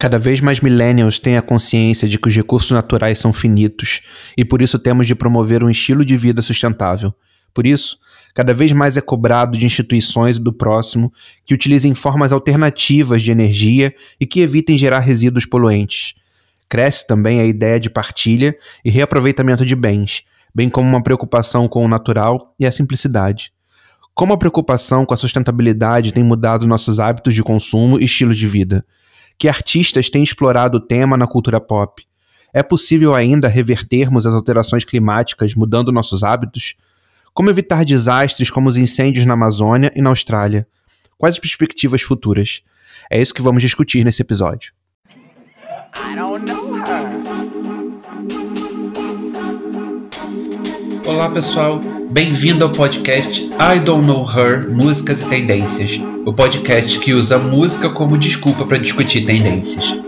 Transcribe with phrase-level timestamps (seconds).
[0.00, 4.02] Cada vez mais millennials têm a consciência de que os recursos naturais são finitos
[4.36, 7.12] e por isso temos de promover um estilo de vida sustentável.
[7.52, 7.98] Por isso,
[8.32, 11.12] cada vez mais é cobrado de instituições e do próximo
[11.44, 16.14] que utilizem formas alternativas de energia e que evitem gerar resíduos poluentes.
[16.68, 20.22] Cresce também a ideia de partilha e reaproveitamento de bens,
[20.54, 23.50] bem como uma preocupação com o natural e a simplicidade.
[24.14, 28.46] Como a preocupação com a sustentabilidade tem mudado nossos hábitos de consumo e estilos de
[28.46, 28.84] vida?
[29.38, 32.04] Que artistas têm explorado o tema na cultura pop?
[32.52, 36.74] É possível ainda revertermos as alterações climáticas mudando nossos hábitos?
[37.32, 40.66] Como evitar desastres como os incêndios na Amazônia e na Austrália?
[41.16, 42.62] Quais as perspectivas futuras?
[43.08, 44.72] É isso que vamos discutir nesse episódio.
[51.08, 51.80] Olá pessoal,
[52.10, 57.88] bem-vindo ao podcast I Don't Know Her Músicas e Tendências, o podcast que usa música
[57.88, 59.98] como desculpa para discutir tendências.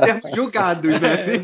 [0.04, 1.14] sermos julgados, né?
[1.14, 1.36] É,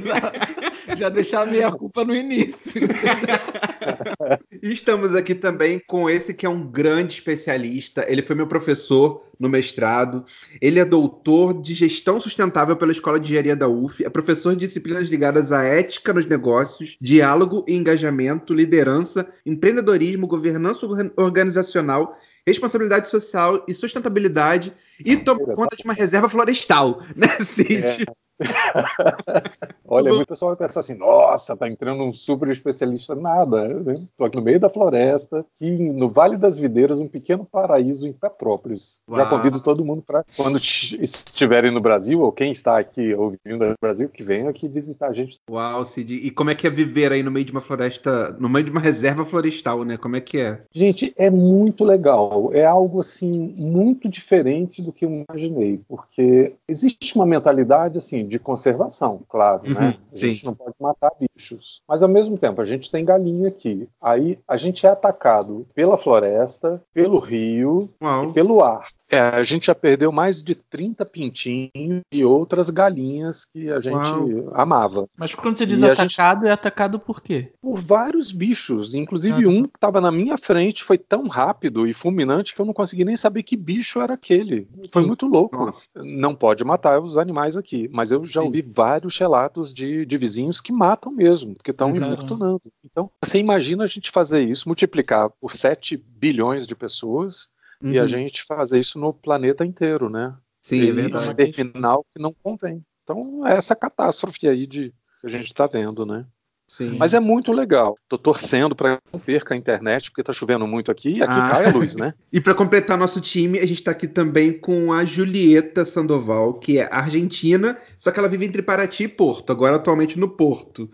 [0.97, 2.81] Já deixar a minha culpa no início.
[4.61, 8.05] e estamos aqui também com esse que é um grande especialista.
[8.07, 10.23] Ele foi meu professor no mestrado.
[10.61, 14.03] Ele é doutor de gestão sustentável pela Escola de Engenharia da UF.
[14.03, 20.85] É professor de disciplinas ligadas à ética nos negócios, diálogo e engajamento, liderança, empreendedorismo, governança
[21.17, 22.15] organizacional
[22.47, 28.03] responsabilidade social e sustentabilidade e toma conta de uma reserva florestal, né, Cid?
[28.03, 28.28] É.
[29.87, 33.15] Olha, o pessoal vai pensar assim: nossa, tá entrando um super especialista.
[33.15, 34.01] Nada, né?
[34.17, 38.13] tô aqui no meio da floresta, aqui no Vale das Videiras, um pequeno paraíso em
[38.13, 38.99] Petrópolis.
[39.09, 39.19] Uau.
[39.19, 43.75] Já convido todo mundo para, quando estiverem no Brasil, ou quem está aqui ouvindo no
[43.81, 45.39] Brasil, que venha aqui visitar a gente.
[45.49, 46.15] Uau, Cid.
[46.15, 48.71] E como é que é viver aí no meio de uma floresta, no meio de
[48.71, 49.97] uma reserva florestal, né?
[49.97, 50.61] Como é que é?
[50.71, 52.51] Gente, é muito legal.
[52.53, 58.39] É algo assim muito diferente do que eu imaginei, porque existe uma mentalidade assim de
[58.39, 59.95] conservação, claro, uhum, né?
[60.11, 61.81] A gente não pode matar bichos.
[61.87, 63.89] Mas ao mesmo tempo, a gente tem galinha aqui.
[64.01, 68.29] Aí a gente é atacado pela floresta, pelo rio Uau.
[68.29, 68.89] e pelo ar.
[69.11, 73.95] É, a gente já perdeu mais de 30 pintinhos e outras galinhas que a gente
[73.95, 74.51] Uau.
[74.53, 75.07] amava.
[75.17, 76.49] Mas quando você diz e atacado, gente...
[76.49, 77.51] é atacado por quê?
[77.59, 78.93] Por vários bichos.
[78.93, 82.65] Inclusive ah, um que estava na minha frente foi tão rápido e fulminante que eu
[82.65, 84.67] não consegui nem saber que bicho era aquele.
[84.91, 85.55] Foi muito louco.
[85.55, 85.87] Nossa.
[85.95, 90.61] Não pode matar os animais aqui, mas eu já ouvi vários relatos de, de vizinhos
[90.61, 92.61] que matam mesmo, porque estão importunando.
[92.85, 97.49] Então, você imagina a gente fazer isso, multiplicar por 7 bilhões de pessoas
[97.83, 97.91] uhum.
[97.91, 98.07] e a uhum.
[98.07, 100.35] gente fazer isso no planeta inteiro, né?
[100.61, 101.51] Sim, e é verdade.
[101.51, 102.85] terminal que não convém.
[103.03, 106.25] Então, é essa catástrofe aí de, que a gente está vendo, né?
[106.69, 106.97] Sim.
[106.99, 107.97] Mas é muito legal.
[108.07, 111.49] Tô torcendo para não perca a internet, porque tá chovendo muito aqui e aqui ah.
[111.49, 112.13] cai a luz, né?
[112.31, 116.77] e para completar nosso time, a gente tá aqui também com a Julieta Sandoval, que
[116.77, 120.87] é argentina, só que ela vive entre Paraty e Porto, agora atualmente no Porto.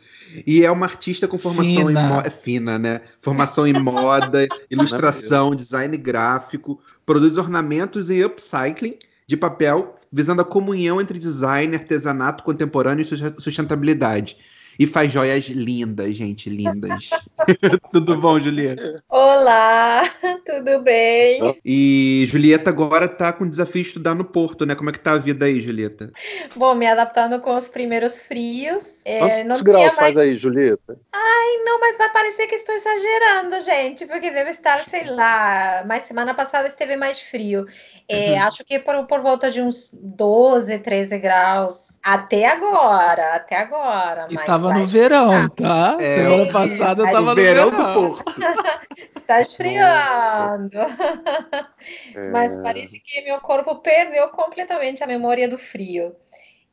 [0.48, 1.92] E é uma artista com formação fina.
[1.92, 2.28] em moda.
[2.28, 3.02] É fina, né?
[3.22, 11.02] Formação em moda, ilustração, design gráfico, produz ornamentos em upcycling de papel visando a comunhão
[11.02, 14.38] entre design, artesanato contemporâneo e sustentabilidade.
[14.78, 17.10] E faz joias lindas, gente, lindas.
[17.92, 19.02] tudo bom, Julieta?
[19.08, 20.10] Olá,
[20.46, 21.60] tudo bem?
[21.64, 24.76] E Julieta agora tá com o desafio de estudar no Porto, né?
[24.76, 26.12] Como é que tá a vida aí, Julieta?
[26.56, 29.02] Bom, me adaptando com os primeiros frios.
[29.06, 29.96] É, Quantos graus mais...
[29.96, 31.00] faz aí, Julieta?
[31.14, 36.04] Ai, não, mas vai parecer que estou exagerando, gente, porque deve estar, sei lá, mas
[36.04, 37.66] semana passada esteve mais frio.
[38.08, 38.44] É, uhum.
[38.44, 41.98] Acho que por, por volta de uns 12, 13 graus.
[42.04, 44.28] Até agora, até agora.
[44.30, 45.98] E tava no verão, tá?
[46.00, 47.72] É, Semana passada eu tava no verão.
[47.72, 48.36] verão do Porto.
[49.16, 50.78] Está esfriando.
[52.14, 52.30] É...
[52.32, 56.16] Mas parece que meu corpo perdeu completamente a memória do frio.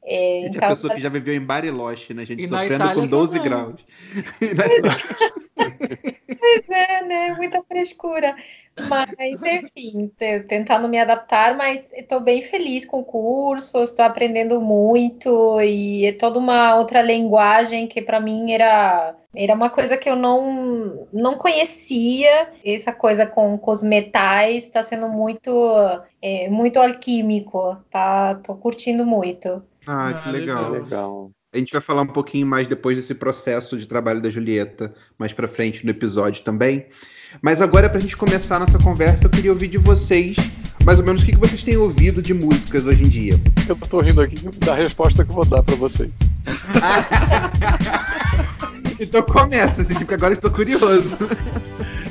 [0.05, 2.49] É, gente, então, a pessoa que já viveu em Bariloche, né, gente?
[2.49, 3.81] Sofrendo com 12 graus.
[6.41, 7.35] pois é, né?
[7.35, 8.35] Muita frescura.
[8.89, 10.11] Mas, enfim,
[10.49, 16.13] tentando me adaptar, mas estou bem feliz com o curso, estou aprendendo muito e é
[16.13, 21.37] toda uma outra linguagem que para mim era, era uma coisa que eu não, não
[21.37, 22.51] conhecia.
[22.65, 25.51] Essa coisa com, com os metais está sendo muito,
[26.21, 28.37] é, muito alquímico, tá?
[28.37, 29.63] Tô curtindo muito.
[29.87, 30.71] Ah, que ah, legal.
[30.71, 31.31] legal.
[31.55, 35.35] A gente vai falar um pouquinho mais depois desse processo de trabalho da Julieta, mais
[35.35, 36.87] para frente no episódio também.
[37.43, 40.35] Mas agora, para a gente começar a nossa conversa, eu queria ouvir de vocês,
[40.83, 43.35] mais ou menos, o que vocês têm ouvido de músicas hoje em dia.
[43.69, 46.11] Eu tô rindo aqui da resposta que eu vou dar para vocês.
[48.99, 51.19] então começa, assim, porque agora eu estou curioso.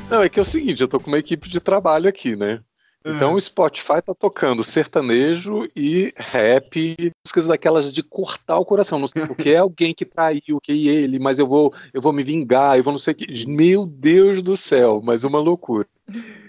[0.07, 2.59] Não, é que é o seguinte, eu tô com uma equipe de trabalho aqui, né?
[3.03, 6.95] Então o Spotify tá tocando sertanejo e rap,
[7.25, 8.99] músicas daquelas de cortar o coração.
[8.99, 12.13] Não sei porque é alguém que traiu, que é ele, mas eu vou, eu vou
[12.13, 13.47] me vingar, eu vou não sei o que.
[13.47, 15.87] Meu Deus do céu, mas uma loucura.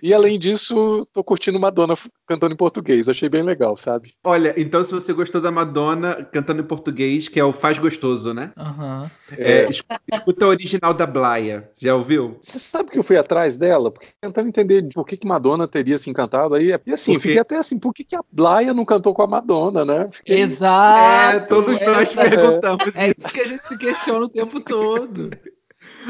[0.03, 1.94] E além disso, tô curtindo Madonna
[2.26, 4.12] cantando em português, achei bem legal, sabe?
[4.25, 8.32] Olha, então se você gostou da Madonna cantando em português, que é o Faz Gostoso,
[8.35, 8.53] né?
[8.56, 9.11] Uhum.
[9.38, 9.69] É,
[10.12, 12.37] escuta a original da Blaia, já ouviu?
[12.41, 13.91] Você sabe que eu fui atrás dela?
[13.91, 16.73] Porque tentando entender por que, que Madonna teria se encantado aí.
[16.87, 19.85] E assim, fiquei até assim, por que, que a Blaia não cantou com a Madonna,
[19.85, 20.09] né?
[20.11, 20.41] Fiquei...
[20.41, 21.37] Exato!
[21.37, 22.99] É, todos nós é, perguntamos é, isso.
[22.99, 25.31] É isso que a gente se questiona o tempo todo.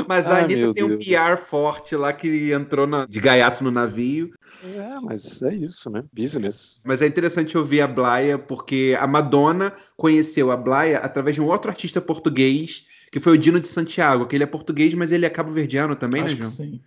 [0.08, 4.32] Mas a Anitta tem um PR forte lá que entrou na, de gaiato no navio.
[4.64, 6.04] É, mas é isso, né?
[6.12, 6.80] Business.
[6.84, 11.46] Mas é interessante ouvir a Blaia, porque a Madonna conheceu a Blaia através de um
[11.46, 15.26] outro artista português, que foi o Dino de Santiago, que ele é português, mas ele
[15.26, 16.50] é cabo-verdiano também, Acho né, João?
[16.50, 16.80] sim.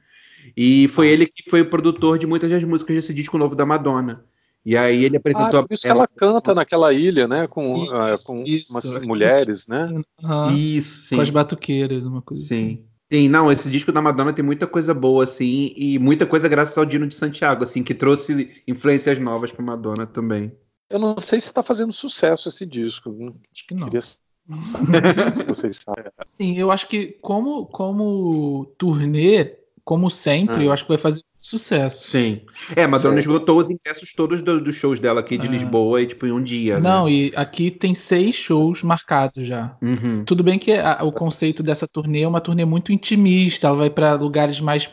[0.56, 1.12] E foi ah.
[1.12, 4.24] ele que foi o produtor de muitas das músicas desse disco novo da Madonna.
[4.66, 5.60] E aí ele apresentou.
[5.60, 6.07] Ah, por isso ela...
[6.07, 7.46] que ela canta naquela ilha, né?
[7.46, 9.92] Com, isso, uh, com isso, umas mulheres, né?
[10.24, 10.52] Uhum.
[10.52, 11.16] Isso, sim.
[11.18, 12.66] Com as batuqueiras, uma coisa Sim.
[12.66, 12.94] Assim.
[13.16, 16.78] Sim, não, esse disco da Madonna tem muita coisa boa, assim, e muita coisa graças
[16.78, 20.52] ao Dino de Santiago, assim, que trouxe influências novas pra Madonna também.
[20.90, 23.16] Eu não sei se tá fazendo sucesso esse disco.
[23.54, 23.86] Acho que não.
[23.86, 24.20] Queria saber
[25.34, 26.12] se vocês sabem.
[26.26, 30.68] Sim, eu acho que como, como turnê, como sempre, é.
[30.68, 32.07] eu acho que vai fazer sucesso.
[32.07, 32.42] Sim.
[32.75, 35.50] É, mas ela esgotou os ingressos todos dos do shows dela aqui de é.
[35.51, 36.80] Lisboa e, tipo, em um dia.
[36.80, 36.89] Né?
[36.89, 37.12] Não, né?
[37.12, 39.77] e aqui tem seis shows marcados já.
[39.80, 40.24] Uhum.
[40.25, 43.89] Tudo bem que a, o conceito dessa turnê é uma turnê muito intimista, ela vai
[43.92, 44.89] para lugares mais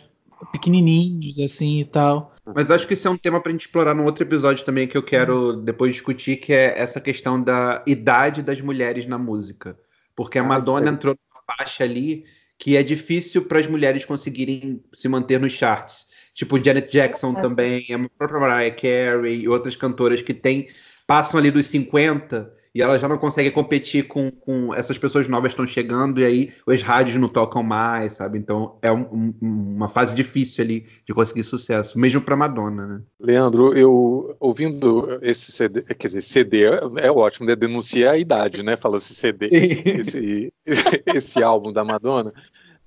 [0.51, 2.35] pequenininhos, assim e tal.
[2.55, 4.97] Mas acho que isso é um tema pra gente explorar num outro episódio também que
[4.97, 9.79] eu quero depois discutir, que é essa questão da idade das mulheres na música.
[10.15, 12.25] Porque a ah, Madonna entrou numa faixa ali
[12.59, 16.12] que é difícil para as mulheres conseguirem se manter nos charts.
[16.35, 20.69] Tipo Janet Jackson também, a própria Mariah Carey e outras cantoras que tem,
[21.07, 25.49] passam ali dos 50 e elas já não conseguem competir com, com essas pessoas novas
[25.49, 28.39] que estão chegando e aí os rádios não tocam mais, sabe?
[28.39, 33.01] Então é um, um, uma fase difícil ali de conseguir sucesso, mesmo para Madonna, né?
[33.21, 36.63] Leandro, eu ouvindo esse CD, quer dizer, CD
[36.97, 37.55] é ótimo, né?
[37.55, 38.77] Denuncia a idade, né?
[38.77, 40.53] Fala-se CD, esse,
[41.15, 42.33] esse álbum da Madonna.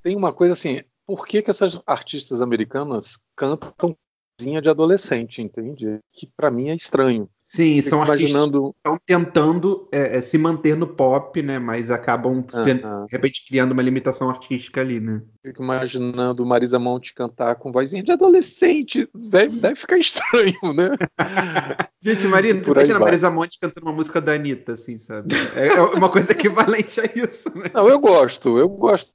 [0.01, 3.95] Tem uma coisa assim, por que, que essas artistas americanas cantam
[4.39, 5.99] de adolescente, entende?
[6.11, 7.29] Que para mim é estranho.
[7.55, 8.57] Sim, são imaginando...
[8.57, 11.57] artistas que estão tentando é, é, se manter no pop, né?
[11.57, 15.21] Mas acabam, sendo, de repente, criando uma limitação artística ali, né?
[15.41, 19.07] Fico imaginando Marisa Monte cantar com vozinha de adolescente.
[19.15, 20.89] Deve, deve ficar estranho, né?
[22.01, 25.33] Gente, Marina, imagina Marisa Monte cantando uma música da Anitta, assim, sabe?
[25.55, 27.71] É, é uma coisa equivalente a isso, né?
[27.73, 28.59] Não, eu gosto.
[28.59, 29.11] Eu gosto.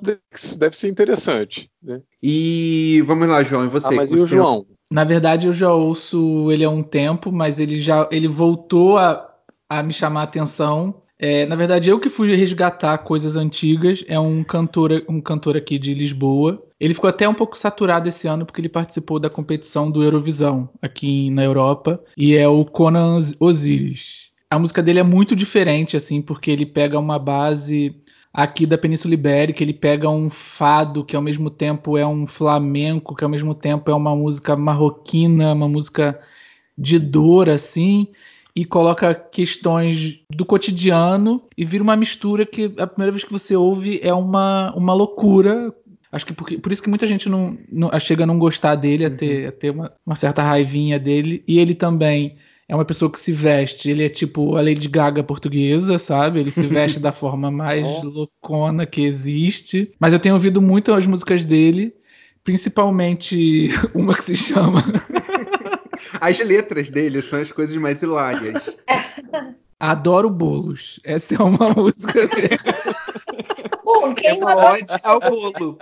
[0.58, 1.70] Deve ser interessante.
[1.82, 2.00] Né?
[2.22, 3.64] E vamos lá, João.
[3.64, 3.88] E você?
[3.88, 4.66] Ah, mas e o João?
[4.92, 9.32] Na verdade, eu já ouço ele há um tempo, mas ele já ele voltou a,
[9.68, 11.02] a me chamar a atenção.
[11.18, 14.04] É, na verdade, eu que fui resgatar coisas antigas.
[14.08, 16.62] É um cantor, um cantor aqui de Lisboa.
[16.80, 20.68] Ele ficou até um pouco saturado esse ano porque ele participou da competição do Eurovisão
[20.82, 22.02] aqui na Europa.
[22.16, 24.30] E é o Conan Osiris.
[24.50, 27.94] a música dele é muito diferente, assim, porque ele pega uma base
[28.32, 33.14] aqui da Península Ibérica, ele pega um fado que ao mesmo tempo é um flamenco,
[33.14, 36.20] que ao mesmo tempo é uma música marroquina, uma música
[36.78, 38.06] de dor, assim,
[38.54, 43.56] e coloca questões do cotidiano e vira uma mistura que a primeira vez que você
[43.56, 45.74] ouve é uma, uma loucura.
[46.12, 49.04] Acho que por, por isso que muita gente não, não chega a não gostar dele,
[49.04, 51.44] a ter, a ter uma, uma certa raivinha dele.
[51.46, 52.36] E ele também
[52.70, 56.38] é uma pessoa que se veste, ele é tipo a Lady Gaga portuguesa, sabe?
[56.38, 58.02] Ele se veste da forma mais oh.
[58.04, 59.90] loucona que existe.
[59.98, 61.92] Mas eu tenho ouvido muito as músicas dele,
[62.44, 64.84] principalmente uma que se chama
[66.20, 68.62] as letras dele são as coisas mais hilárias.
[69.80, 71.00] Adoro bolos.
[71.02, 72.58] Essa é uma música dele.
[73.82, 75.78] Bom, quem é ode ao bolo.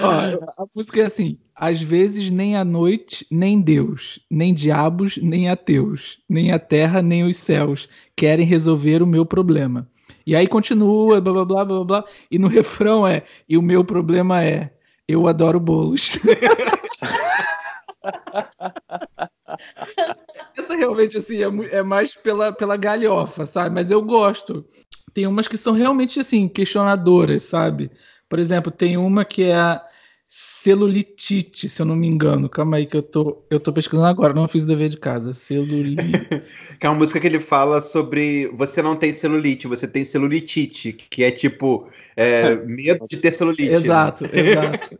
[0.00, 5.50] Ó, a música é assim: às vezes nem a noite, nem Deus, nem diabos, nem
[5.50, 7.86] ateus, nem a terra, nem os céus
[8.16, 9.86] querem resolver o meu problema.
[10.26, 13.84] E aí continua, blá blá blá blá blá, e no refrão é: e o meu
[13.84, 14.72] problema é,
[15.06, 16.18] eu adoro bolos.
[20.56, 23.74] Essa realmente, assim, é, é, mais pela, pela galhofa, sabe?
[23.74, 24.64] Mas eu gosto.
[25.12, 27.90] Tem umas que são realmente, assim, questionadoras, sabe?
[28.28, 29.84] Por exemplo, tem uma que é a
[30.26, 32.48] celulitite, se eu não me engano.
[32.48, 35.32] Calma aí que eu tô, eu tô pesquisando agora, não fiz o dever de casa.
[35.32, 36.02] Celulite.
[36.80, 40.92] que é uma música que ele fala sobre você não tem celulite, você tem celulitite,
[40.92, 43.72] que é tipo é, medo de ter celulite.
[43.72, 44.30] Exato, né?
[44.34, 44.98] exato.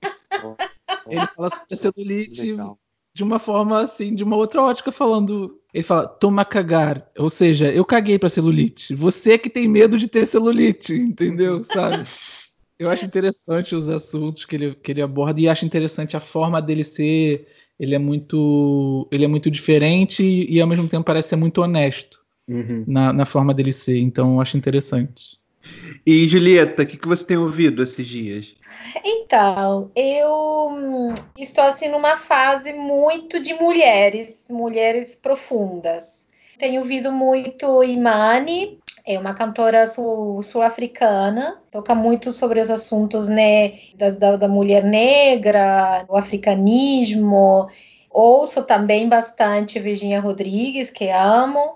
[1.09, 2.79] ele fala sobre celulite Legal
[3.17, 5.59] de uma forma assim, de uma outra ótica, falando.
[5.73, 7.09] Ele fala, toma cagar.
[7.19, 8.95] Ou seja, eu caguei pra celulite.
[8.95, 11.65] Você que tem medo de ter celulite, entendeu?
[11.65, 12.03] Sabe?
[12.79, 16.61] Eu acho interessante os assuntos que ele, que ele aborda e acho interessante a forma
[16.61, 17.49] dele ser.
[17.81, 19.09] Ele é muito.
[19.11, 22.85] Ele é muito diferente e, ao mesmo tempo parece ser muito honesto uhum.
[22.87, 23.99] na, na forma dele ser.
[23.99, 25.36] Então eu acho interessante.
[26.07, 28.55] E Julieta, o que, que você tem ouvido esses dias?
[29.05, 36.29] Então, eu hum, estou assim numa fase muito de mulheres, mulheres profundas.
[36.59, 44.37] Tenho ouvido muito Imani, é uma cantora sul-africana, toca muito sobre os assuntos né, da,
[44.37, 47.69] da mulher negra, o africanismo.
[48.11, 51.76] Ouço também bastante Virginia Rodrigues, que amo.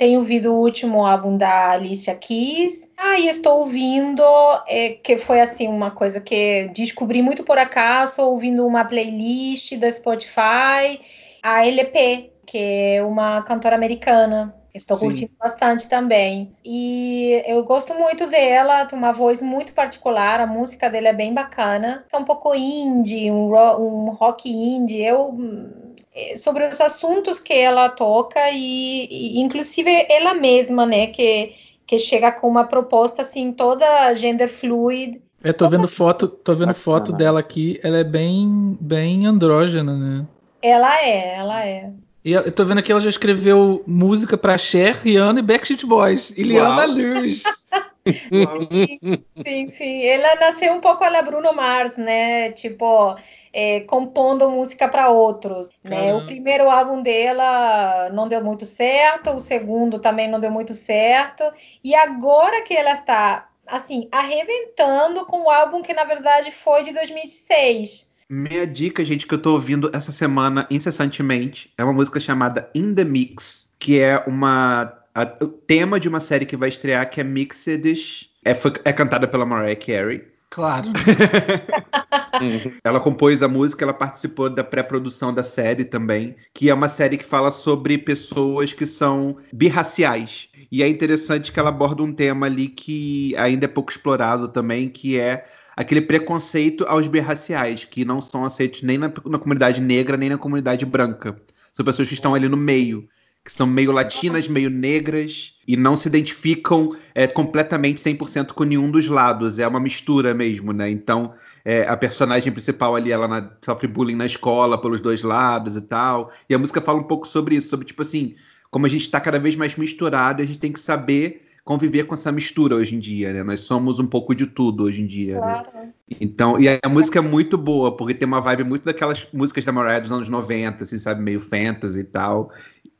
[0.00, 2.90] Tenho ouvido o último álbum da Alicia Keys.
[2.96, 4.22] Ah, e estou ouvindo,
[4.66, 9.92] é, que foi assim, uma coisa que descobri muito por acaso, ouvindo uma playlist da
[9.92, 10.98] Spotify,
[11.42, 14.54] a LP, que é uma cantora americana.
[14.72, 15.04] Estou Sim.
[15.04, 16.50] curtindo bastante também.
[16.64, 21.34] E eu gosto muito dela, tem uma voz muito particular, a música dela é bem
[21.34, 22.06] bacana.
[22.10, 25.02] É um pouco indie, um, rock indie.
[25.02, 25.89] Eu é,
[26.36, 31.54] sobre os assuntos que ela toca e, e, inclusive ela mesma, né, que
[31.86, 35.20] que chega com uma proposta assim toda gender fluid.
[35.42, 40.26] É, tô vendo foto, tô vendo foto dela aqui, ela é bem bem andrógena, né?
[40.62, 41.90] Ela é, ela é.
[42.24, 46.32] E eu tô vendo que ela já escreveu música para Cher, Rihanna e Backstreet Boys.
[46.36, 47.42] E Liana Luz.
[48.06, 50.04] sim, sim, sim.
[50.04, 52.50] Ela nasceu um pouco a la Bruno Mars, né?
[52.52, 53.16] Tipo,
[53.52, 55.70] é, compondo música para outros.
[55.82, 56.14] Né?
[56.14, 61.44] O primeiro álbum dela não deu muito certo, o segundo também não deu muito certo,
[61.82, 66.92] e agora que ela está assim arrebentando com o álbum que na verdade foi de
[66.92, 68.10] 2006.
[68.28, 72.94] Minha dica, gente, que eu tô ouvindo essa semana incessantemente é uma música chamada In
[72.94, 77.20] the Mix, que é uma a, o tema de uma série que vai estrear que
[77.20, 80.24] é Mixed, é, foi, é cantada pela Mariah Carey.
[80.50, 80.90] Claro.
[82.82, 87.16] ela compôs a música, ela participou da pré-produção da série também, que é uma série
[87.16, 90.48] que fala sobre pessoas que são birraciais.
[90.70, 94.88] E é interessante que ela aborda um tema ali que ainda é pouco explorado também,
[94.88, 100.16] que é aquele preconceito aos birraciais, que não são aceitos nem na, na comunidade negra,
[100.16, 101.40] nem na comunidade branca.
[101.72, 103.08] São pessoas que estão ali no meio
[103.44, 108.90] que são meio latinas, meio negras e não se identificam é, completamente 100% com nenhum
[108.90, 109.58] dos lados.
[109.58, 110.90] É uma mistura mesmo, né?
[110.90, 111.32] Então,
[111.64, 115.80] é, a personagem principal ali, ela na, sofre bullying na escola pelos dois lados e
[115.80, 116.30] tal.
[116.48, 118.34] E a música fala um pouco sobre isso, sobre tipo assim,
[118.70, 122.14] como a gente está cada vez mais misturado, a gente tem que saber conviver com
[122.14, 123.44] essa mistura hoje em dia, né?
[123.44, 125.40] Nós somos um pouco de tudo hoje em dia, né?
[125.40, 125.68] claro.
[125.74, 125.88] né?
[126.20, 129.70] Então, e a música é muito boa, porque tem uma vibe muito daquelas músicas da
[129.70, 131.22] Mariah dos anos 90, assim, sabe?
[131.22, 132.50] Meio fantasy e tal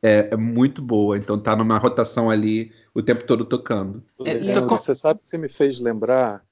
[0.01, 1.17] é, é, muito boa.
[1.17, 4.03] Então tá numa rotação ali o tempo todo tocando.
[4.25, 6.43] É, Leandro, Você sabe que você me fez lembrar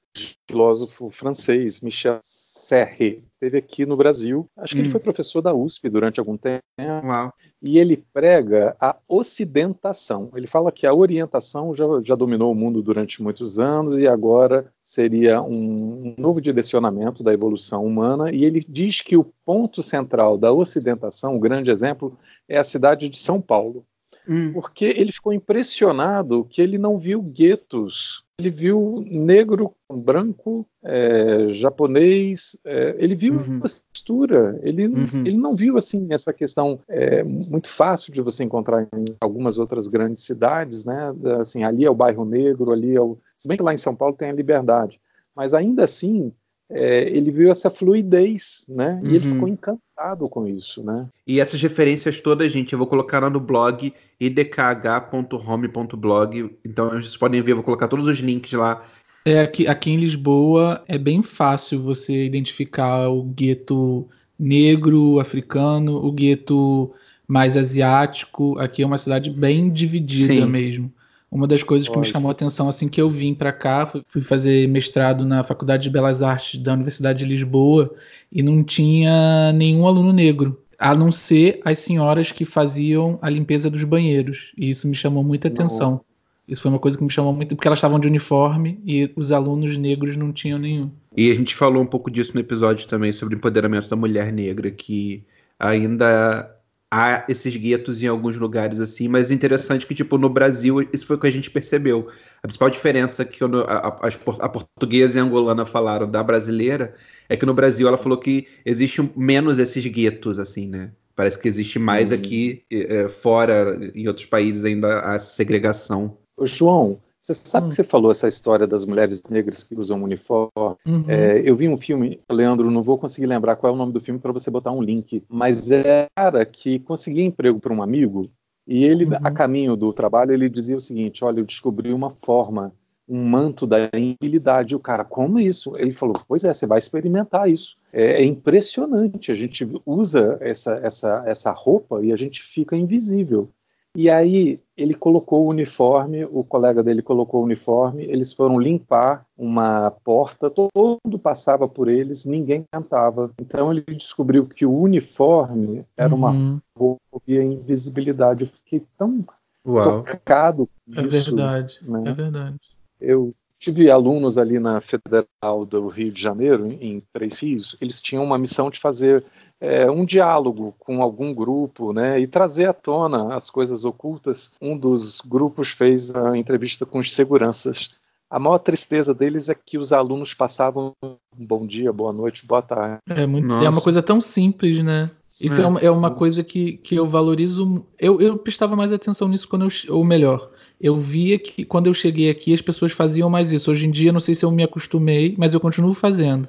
[0.48, 4.48] filósofo francês, Michel Serre, esteve aqui no Brasil.
[4.56, 4.84] Acho que hum.
[4.84, 6.62] ele foi professor da USP durante algum tempo.
[6.78, 7.32] Uau.
[7.62, 10.30] E ele prega a ocidentação.
[10.34, 14.72] Ele fala que a orientação já, já dominou o mundo durante muitos anos e agora
[14.90, 18.28] seria um, um novo direcionamento da evolução humana.
[18.32, 22.18] E ele diz que o ponto central da ocidentação, o grande exemplo,
[22.48, 23.86] é a cidade de São Paulo.
[24.28, 24.52] Hum.
[24.52, 32.58] Porque ele ficou impressionado que ele não viu guetos ele viu negro, branco, é, japonês,
[32.64, 33.60] é, ele viu uhum.
[34.00, 35.26] A textura, ele, uhum.
[35.26, 39.86] ele não viu assim essa questão é, muito fácil de você encontrar em algumas outras
[39.88, 41.12] grandes cidades, né?
[41.40, 43.18] Assim, ali é o bairro negro, ali é o.
[43.36, 45.00] Se bem que lá em São Paulo tem a liberdade,
[45.34, 46.32] mas ainda assim
[46.70, 48.98] é, ele viu essa fluidez, né?
[49.02, 49.14] E uhum.
[49.14, 51.08] ele ficou encantado com isso, né?
[51.26, 56.56] E essas referências todas, gente, eu vou colocar lá no blog idkh.home.blog.
[56.64, 58.82] Então vocês podem ver, eu vou colocar todos os links lá.
[59.24, 64.08] É, aqui, aqui em Lisboa é bem fácil você identificar o gueto
[64.38, 66.92] negro, africano, o gueto
[67.28, 68.58] mais asiático.
[68.58, 70.46] Aqui é uma cidade bem dividida Sim.
[70.46, 70.92] mesmo.
[71.30, 74.20] Uma das coisas que me chamou a atenção assim que eu vim para cá, fui
[74.20, 77.94] fazer mestrado na Faculdade de Belas Artes da Universidade de Lisboa
[78.32, 83.70] e não tinha nenhum aluno negro, a não ser as senhoras que faziam a limpeza
[83.70, 84.52] dos banheiros.
[84.58, 85.90] E isso me chamou muita atenção.
[85.90, 86.09] Não.
[86.50, 89.30] Isso foi uma coisa que me chamou muito, porque elas estavam de uniforme e os
[89.30, 90.90] alunos negros não tinham nenhum.
[91.16, 94.32] E a gente falou um pouco disso no episódio também sobre o empoderamento da mulher
[94.32, 95.24] negra, que
[95.58, 96.52] ainda
[96.90, 101.14] há esses guetos em alguns lugares assim, mas interessante que, tipo, no Brasil, isso foi
[101.14, 102.08] o que a gente percebeu.
[102.42, 104.08] A principal diferença que a, a,
[104.40, 106.94] a portuguesa e a angolana falaram da brasileira
[107.28, 110.90] é que no Brasil ela falou que existe menos esses guetos, assim, né?
[111.14, 112.18] Parece que existe mais uhum.
[112.18, 116.16] aqui, é, fora, em outros países ainda a segregação.
[116.40, 117.68] Ô, João, você sabe hum.
[117.68, 120.50] que você falou essa história das mulheres negras que usam uniforme?
[120.86, 121.04] Uhum.
[121.06, 124.00] É, eu vi um filme, Leandro, não vou conseguir lembrar qual é o nome do
[124.00, 128.30] filme para você botar um link, mas é cara que conseguia emprego para um amigo
[128.66, 129.16] e ele, uhum.
[129.22, 132.72] a caminho do trabalho, ele dizia o seguinte: Olha, eu descobri uma forma,
[133.08, 134.76] um manto da imbilidade.
[134.76, 135.76] O cara, como isso?
[135.76, 137.76] Ele falou: Pois é, você vai experimentar isso.
[137.92, 139.32] É, é impressionante.
[139.32, 143.48] A gente usa essa, essa, essa roupa e a gente fica invisível.
[143.96, 149.26] E aí ele colocou o uniforme, o colega dele colocou o uniforme, eles foram limpar
[149.36, 153.32] uma porta, todo passava por eles, ninguém cantava.
[153.40, 156.60] Então ele descobriu que o uniforme era uma uhum.
[156.76, 158.44] roupa e a invisibilidade.
[158.44, 159.24] Eu fiquei tão
[159.66, 160.02] Uau.
[160.04, 161.02] tocado com é.
[161.02, 162.02] Verdade, né?
[162.06, 162.58] É verdade.
[163.00, 168.24] Eu tive alunos ali na Federal do Rio de Janeiro, em Três Rios, eles tinham
[168.24, 169.22] uma missão de fazer
[169.60, 174.52] é, um diálogo com algum grupo, né, e trazer à tona as coisas ocultas.
[174.62, 177.98] Um dos grupos fez a entrevista com os seguranças.
[178.30, 180.94] A maior tristeza deles é que os alunos passavam
[181.36, 182.98] bom dia, boa noite, boa tarde.
[183.08, 185.10] É, muito, é uma coisa tão simples, né?
[185.28, 187.84] Isso é, é uma, é uma coisa que, que eu valorizo.
[187.98, 189.96] Eu, eu prestava mais atenção nisso quando eu.
[189.96, 190.49] Ou melhor,
[190.80, 193.70] eu via que quando eu cheguei aqui as pessoas faziam mais isso.
[193.70, 196.48] Hoje em dia, não sei se eu me acostumei, mas eu continuo fazendo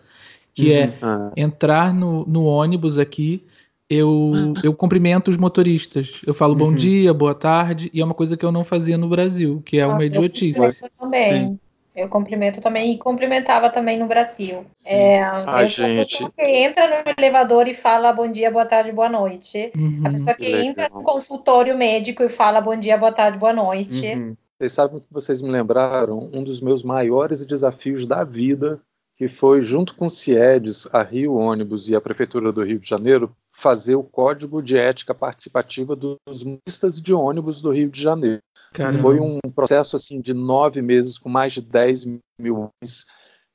[0.53, 0.89] que é uhum.
[0.89, 1.31] é ah.
[1.35, 3.43] entrar no, no ônibus aqui,
[3.89, 6.21] eu, eu cumprimento os motoristas.
[6.25, 6.75] Eu falo bom uhum.
[6.75, 9.85] dia, boa tarde, e é uma coisa que eu não fazia no Brasil, que é
[9.85, 10.59] uma ah, idiotice.
[10.59, 11.47] Eu também.
[11.47, 11.59] Sim.
[11.95, 14.65] Eu cumprimento também e cumprimentava também no Brasil.
[14.85, 16.31] É, Ai, gente.
[16.31, 19.71] que entra no elevador e fala bom dia, boa tarde, boa noite.
[19.75, 20.01] Uhum.
[20.05, 24.07] A pessoa que entra no consultório médico e fala bom dia, boa tarde, boa noite.
[24.07, 24.35] Uhum.
[24.57, 28.79] Vocês sabem que vocês me lembraram um dos meus maiores desafios da vida
[29.21, 32.89] que foi, junto com o CIEDES, a Rio Ônibus e a Prefeitura do Rio de
[32.89, 38.41] Janeiro, fazer o Código de Ética Participativa dos motoristas de ônibus do Rio de Janeiro.
[38.73, 39.01] Caramba.
[39.01, 42.05] Foi um processo assim de nove meses, com mais de 10
[42.39, 43.05] mil homens.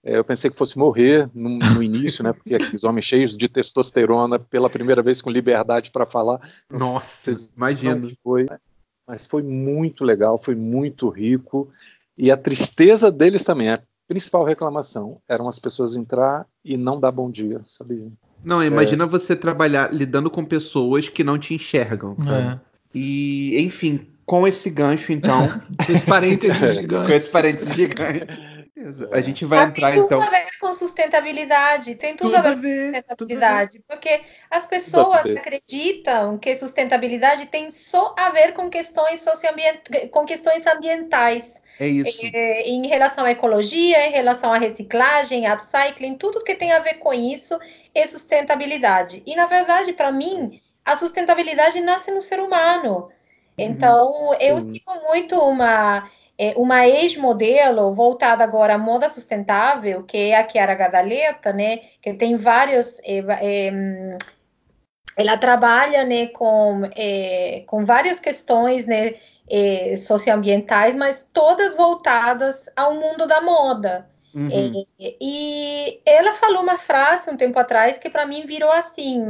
[0.05, 2.33] É, eu pensei que fosse morrer no, no início, né?
[2.33, 6.39] Porque aqueles homens cheios de testosterona, pela primeira vez com liberdade para falar.
[6.71, 8.01] Nossa, imagina.
[8.23, 8.47] Foi,
[9.07, 11.71] mas foi muito legal, foi muito rico.
[12.17, 17.11] E a tristeza deles também, a principal reclamação eram as pessoas entrar e não dar
[17.11, 18.07] bom dia, sabia?
[18.45, 19.09] Não, imagina é...
[19.09, 22.55] você trabalhar lidando com pessoas que não te enxergam, sabe?
[22.55, 22.61] É.
[22.95, 25.49] E, enfim, com esse gancho, então.
[25.87, 27.07] com esse parênteses gigante.
[27.09, 28.57] com esse parênteses gigante.
[29.11, 30.23] A gente vai Mas entrar tem tudo então.
[30.23, 36.37] a ver com sustentabilidade, tem tudo, tudo a, ver com sustentabilidade, porque as pessoas acreditam
[36.39, 41.63] que sustentabilidade tem só a ver com questões socioambientais, com questões ambientais.
[41.81, 42.21] É isso.
[42.33, 46.95] É, em relação à ecologia, em relação à reciclagem, upcycling, tudo que tem a ver
[46.95, 47.59] com isso
[47.95, 49.23] é sustentabilidade.
[49.27, 53.11] E, na verdade, para mim, a sustentabilidade nasce no ser humano.
[53.57, 60.17] Então, uhum, eu sigo muito uma é, uma ex-modelo voltada agora à moda sustentável, que
[60.31, 62.99] é a Chiara Gadaleta, né, que tem vários...
[63.01, 64.19] É, é,
[65.17, 69.15] ela trabalha né, com, é, com várias questões né,
[69.51, 74.07] é, socioambientais, mas todas voltadas ao mundo da moda.
[74.35, 74.85] Uhum.
[75.01, 79.25] É, e ela falou uma frase um tempo atrás que para mim virou assim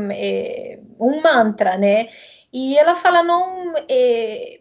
[0.98, 2.08] um mantra, né?
[2.52, 4.60] E ela fala não, é,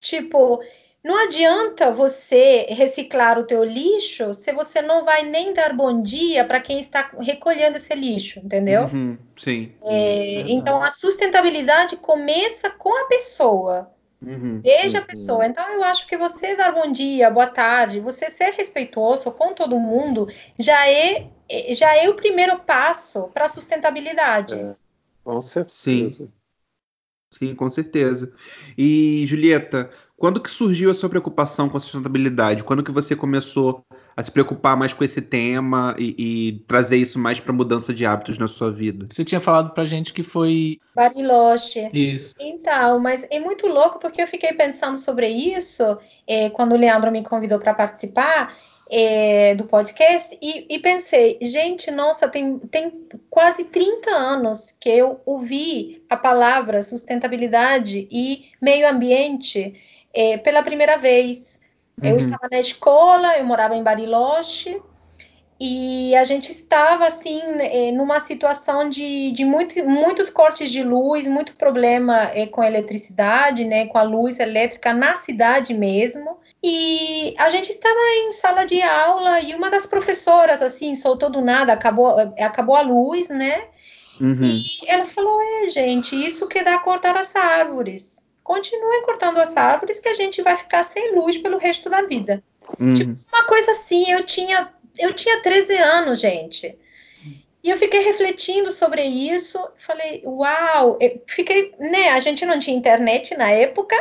[0.00, 0.60] tipo,
[1.02, 6.44] não adianta você reciclar o teu lixo se você não vai nem dar bom dia
[6.44, 8.84] para quem está recolhendo esse lixo, entendeu?
[8.84, 9.72] Uhum, sim.
[9.84, 13.90] É, então a sustentabilidade começa com a pessoa.
[14.20, 15.02] Uhum, desde uhum.
[15.02, 15.46] a pessoa.
[15.46, 19.78] Então, eu acho que você dar bom dia, boa tarde, você ser respeitoso com todo
[19.78, 20.26] mundo
[20.58, 21.28] já é,
[21.70, 24.54] já é o primeiro passo para a sustentabilidade.
[24.58, 24.74] É,
[25.22, 26.24] com certeza.
[26.24, 26.32] Sim.
[27.30, 28.32] Sim, com certeza.
[28.76, 32.64] E, Julieta, quando que surgiu a sua preocupação com a sustentabilidade?
[32.64, 33.84] Quando que você começou
[34.16, 38.04] a se preocupar mais com esse tema e, e trazer isso mais para mudança de
[38.04, 39.06] hábitos na sua vida?
[39.10, 41.88] Você tinha falado pra gente que foi Bariloche.
[41.92, 42.34] Isso.
[42.40, 47.12] Então, mas é muito louco porque eu fiquei pensando sobre isso é, quando o Leandro
[47.12, 48.56] me convidou para participar
[48.90, 55.20] é, do podcast e, e, pensei, gente, nossa, tem, tem quase 30 anos que eu
[55.26, 59.74] ouvi a palavra sustentabilidade e meio ambiente
[60.12, 61.60] é, pela primeira vez.
[62.02, 62.10] Uhum.
[62.10, 64.80] Eu estava na escola, eu morava em Bariloche,
[65.60, 71.26] e a gente estava assim é, numa situação de, de muito, muitos cortes de luz,
[71.26, 76.38] muito problema é, com a eletricidade, né, com a luz elétrica na cidade mesmo.
[76.62, 81.40] E a gente estava em sala de aula e uma das professoras assim soltou do
[81.40, 83.64] nada, acabou, acabou a luz, né?
[84.20, 84.42] Uhum.
[84.42, 88.18] E ela falou: "É, gente, isso que dá cortar as árvores."
[88.48, 92.42] continuem cortando as árvores que a gente vai ficar sem luz pelo resto da vida.
[92.80, 92.94] Hum.
[92.94, 96.76] Tipo, uma coisa assim, eu tinha, eu tinha 13 anos, gente.
[97.62, 102.76] E eu fiquei refletindo sobre isso, falei, uau, eu fiquei, né, a gente não tinha
[102.76, 103.96] internet na época,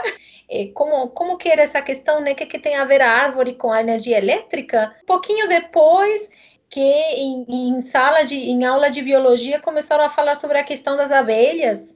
[0.73, 3.71] como, como que era essa questão, né, que, que tem a ver a árvore com
[3.71, 4.95] a energia elétrica?
[5.03, 6.29] Um pouquinho depois,
[6.69, 10.95] que em, em, sala de em aula de biologia começaram a falar sobre a questão
[10.95, 11.95] das abelhas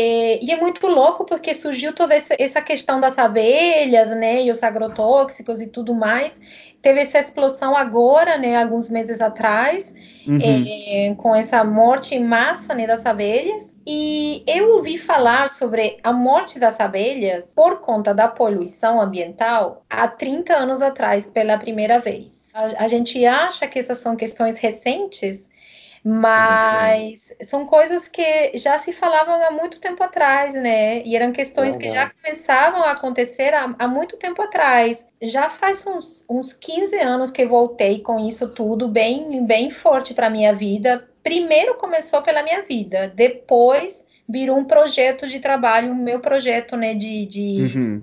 [0.00, 4.50] é, e é muito louco porque surgiu toda essa, essa, questão das abelhas, né, e
[4.50, 6.40] os agrotóxicos e tudo mais.
[6.80, 9.92] Teve essa explosão agora, né, alguns meses atrás,
[10.24, 10.38] uhum.
[10.40, 13.74] é, com essa morte em massa, né, das abelhas.
[13.84, 20.06] E eu ouvi falar sobre a morte das abelhas por conta da poluição ambiental há
[20.06, 22.52] 30 anos atrás, pela primeira vez.
[22.54, 25.48] A, a gente acha que essas são questões recentes,
[26.10, 31.02] mas são coisas que já se falavam há muito tempo atrás, né?
[31.02, 35.06] E eram questões que já começavam a acontecer há, há muito tempo atrás.
[35.20, 40.30] Já faz uns, uns 15 anos que voltei com isso tudo bem, bem forte para
[40.30, 41.06] minha vida.
[41.22, 47.26] Primeiro começou pela minha vida, depois virou um projeto de trabalho, meu projeto, né, de,
[47.26, 48.02] de uhum.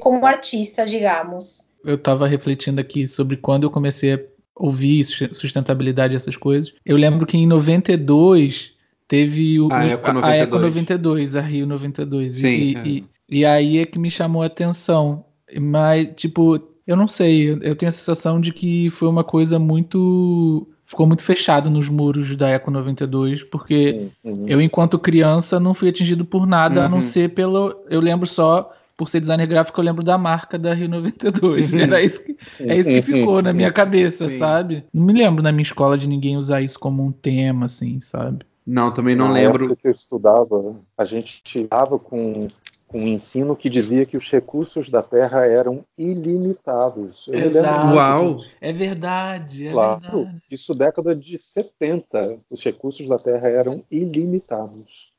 [0.00, 1.68] como artista, digamos.
[1.84, 4.18] Eu estava refletindo aqui sobre quando eu comecei a
[4.56, 6.72] ouvir sustentabilidade essas coisas.
[6.84, 8.72] Eu lembro que em 92
[9.06, 10.24] teve o, a, Eco 92.
[10.24, 12.34] a Eco 92, a Rio 92.
[12.34, 12.82] Sim, e, é.
[12.86, 15.26] e, e, aí é que me chamou a atenção.
[15.60, 20.66] Mas, tipo, eu não sei, eu tenho a sensação de que foi uma coisa muito.
[20.88, 24.48] Ficou muito fechado nos muros da Eco 92, porque uhum.
[24.48, 26.86] eu, enquanto criança, não fui atingido por nada, uhum.
[26.86, 27.02] a não uhum.
[27.02, 27.74] ser pelo.
[27.90, 31.72] Eu lembro só por ser designer gráfico, eu lembro da marca da Rio 92.
[31.74, 34.38] Era isso que, é isso que ficou na minha cabeça, Sim.
[34.38, 34.84] sabe?
[34.92, 38.46] Não me lembro na minha escola de ninguém usar isso como um tema, assim, sabe?
[38.66, 39.66] Não, também não na lembro.
[39.66, 42.48] Época que eu estudava, a gente tirava com,
[42.88, 47.28] com um ensino que dizia que os recursos da Terra eram ilimitados.
[47.28, 47.94] Eu Exato.
[47.94, 48.40] Uau!
[48.60, 50.42] É verdade, é claro, verdade.
[50.50, 55.14] Isso década de 70, os recursos da Terra eram ilimitados.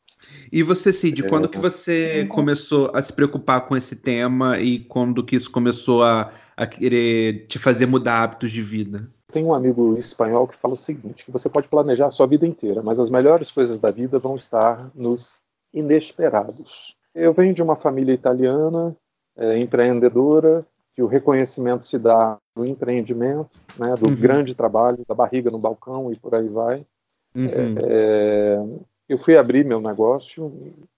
[0.52, 1.30] E você, Cid, é.
[1.30, 6.04] quando que você começou a se preocupar com esse tema e quando que isso começou
[6.04, 9.10] a, a querer te fazer mudar hábitos de vida?
[9.32, 12.48] Tem um amigo espanhol que fala o seguinte, que você pode planejar a sua vida
[12.48, 15.42] inteira, mas as melhores coisas da vida vão estar nos
[15.74, 16.96] inesperados.
[17.14, 18.96] Eu venho de uma família italiana,
[19.38, 24.16] é, empreendedora, que o reconhecimento se dá no empreendimento, né, do uhum.
[24.16, 26.84] grande trabalho, da barriga no balcão e por aí vai.
[27.36, 27.76] Uhum.
[27.86, 28.56] É,
[29.08, 30.52] eu fui abrir meu negócio,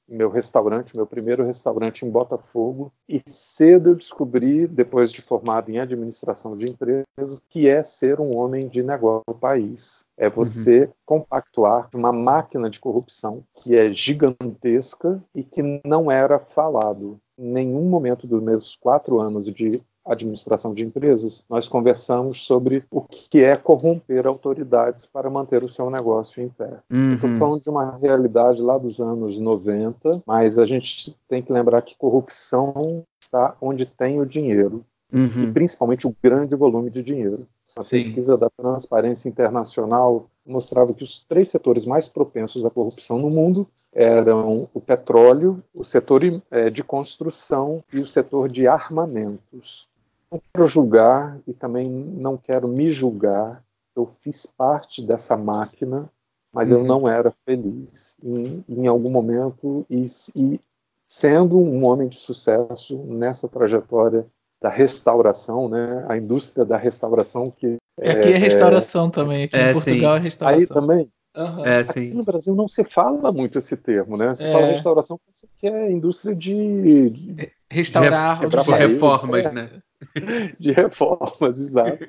[0.07, 5.79] meu restaurante, meu primeiro restaurante em Botafogo, e cedo eu descobri, depois de formado em
[5.79, 10.05] administração de empresas, que é ser um homem de negócio no país.
[10.17, 10.33] É uhum.
[10.33, 10.91] você uhum.
[11.05, 17.19] compactuar uma máquina de corrupção que é gigantesca e que não era falado.
[17.37, 23.01] Em nenhum momento dos meus quatro anos de administração de empresas, nós conversamos sobre o
[23.01, 26.79] que é corromper autoridades para manter o seu negócio em pé.
[26.89, 27.13] Uhum.
[27.13, 31.81] Estou falando de uma realidade lá dos anos 90, mas a gente tem que lembrar
[31.81, 34.83] que corrupção está onde tem o dinheiro.
[35.11, 35.43] Uhum.
[35.43, 37.47] E principalmente o grande volume de dinheiro.
[37.75, 38.03] A Sim.
[38.03, 43.67] pesquisa da Transparência Internacional mostrava que os três setores mais propensos à corrupção no mundo
[43.93, 49.88] eram o petróleo, o setor é, de construção e o setor de armamentos.
[50.31, 53.63] Não quero julgar e também não quero me julgar.
[53.95, 56.09] Eu fiz parte dessa máquina,
[56.53, 56.77] mas uhum.
[56.77, 60.59] eu não era feliz em, em algum momento e, e
[61.07, 64.25] sendo um homem de sucesso nessa trajetória
[64.61, 66.05] da restauração, né?
[66.07, 69.73] A indústria da restauração que é, aqui é, é restauração é, também, aqui é, em
[69.73, 70.19] Portugal sim.
[70.19, 70.61] é restauração.
[70.61, 71.65] Aí também Uhum.
[71.65, 74.35] É, Aqui no Brasil não se fala muito esse termo, né?
[74.35, 74.51] Se é.
[74.51, 75.17] fala restauração,
[75.57, 79.51] que é indústria de, de restaurar, de reformas, é.
[79.51, 79.81] né?
[80.57, 82.05] De reformas, exato.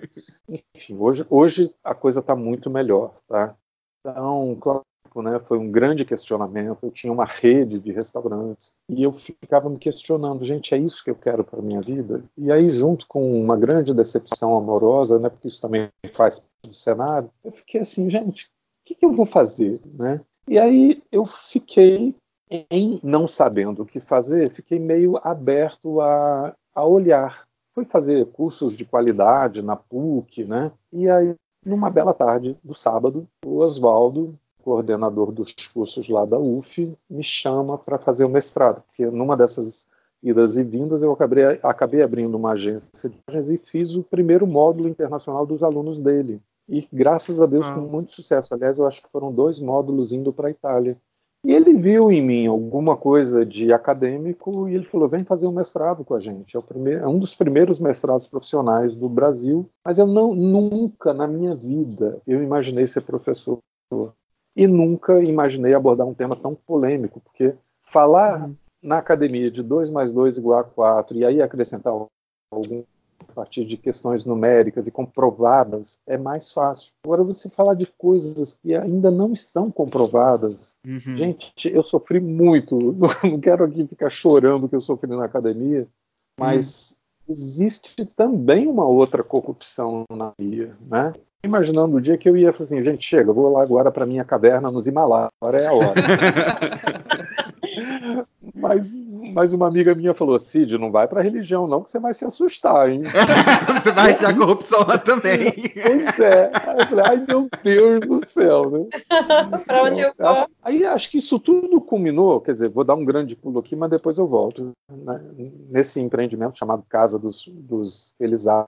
[0.49, 3.57] Enfim, hoje, hoje a coisa está muito melhor, tá?
[4.01, 4.85] Então, claro,
[5.17, 6.79] né, foi um grande questionamento.
[6.85, 11.11] Eu tinha uma rede de restaurantes e eu ficava me questionando, gente, é isso que
[11.11, 12.23] eu quero para minha vida?
[12.39, 16.75] E aí, junto com uma grande decepção amorosa, né, porque isso também faz parte do
[16.75, 18.49] cenário, eu fiquei assim, gente,
[18.91, 20.21] que, que eu vou fazer, né?
[20.49, 22.15] E aí eu fiquei,
[22.51, 27.47] em não sabendo o que fazer, fiquei meio aberto a, a olhar.
[27.73, 30.73] Fui fazer cursos de qualidade na PUC, né?
[30.93, 36.93] E aí, numa bela tarde do sábado, o Oswaldo, coordenador dos cursos lá da UF,
[37.09, 39.89] me chama para fazer o mestrado, porque numa dessas
[40.23, 44.89] idas e vindas eu acabei, acabei abrindo uma agência de e fiz o primeiro módulo
[44.89, 47.75] internacional dos alunos dele e graças a Deus ah.
[47.75, 48.55] com muito sucesso.
[48.55, 50.97] Aliás, eu acho que foram dois módulos indo para a Itália.
[51.43, 55.53] E ele viu em mim alguma coisa de acadêmico e ele falou: vem fazer um
[55.53, 56.57] mestrado com a gente.
[56.57, 61.27] É, primeiro, é um dos primeiros mestrados profissionais do Brasil, mas eu não, nunca na
[61.27, 63.59] minha vida eu imaginei ser professor.
[64.55, 68.55] E nunca imaginei abordar um tema tão polêmico, porque falar uhum.
[68.83, 71.93] na academia de 2 mais 2 igual a 4 e aí acrescentar
[72.53, 72.85] algum
[73.29, 76.93] a partir de questões numéricas e comprovadas, é mais fácil.
[77.05, 80.77] Agora, você falar de coisas que ainda não estão comprovadas.
[80.87, 81.17] Uhum.
[81.17, 82.79] Gente, eu sofri muito.
[83.23, 85.87] Não quero aqui ficar chorando que eu sofri na academia,
[86.39, 87.35] mas uhum.
[87.35, 91.13] existe também uma outra corrupção na via, né?
[91.43, 94.25] Imaginando o dia que eu ia falar assim, gente, chega, vou lá agora para minha
[94.25, 95.95] caverna nos Himalaias, agora é a hora.
[98.55, 98.93] Mas,
[99.33, 102.25] mas uma amiga minha falou: Cid, não vai para religião, não, que você vai se
[102.25, 103.03] assustar, hein?
[103.81, 105.53] você vai achar corrupção lá também.
[105.83, 106.51] pois é.
[106.55, 108.87] Aí eu falei: ai meu Deus do céu, né?
[109.67, 110.29] para onde eu vou?
[110.29, 113.75] Acho, aí acho que isso tudo culminou, quer dizer, vou dar um grande pulo aqui,
[113.77, 114.73] mas depois eu volto.
[114.91, 115.21] Né?
[115.71, 118.67] Nesse empreendimento chamado Casa dos, dos Elizar,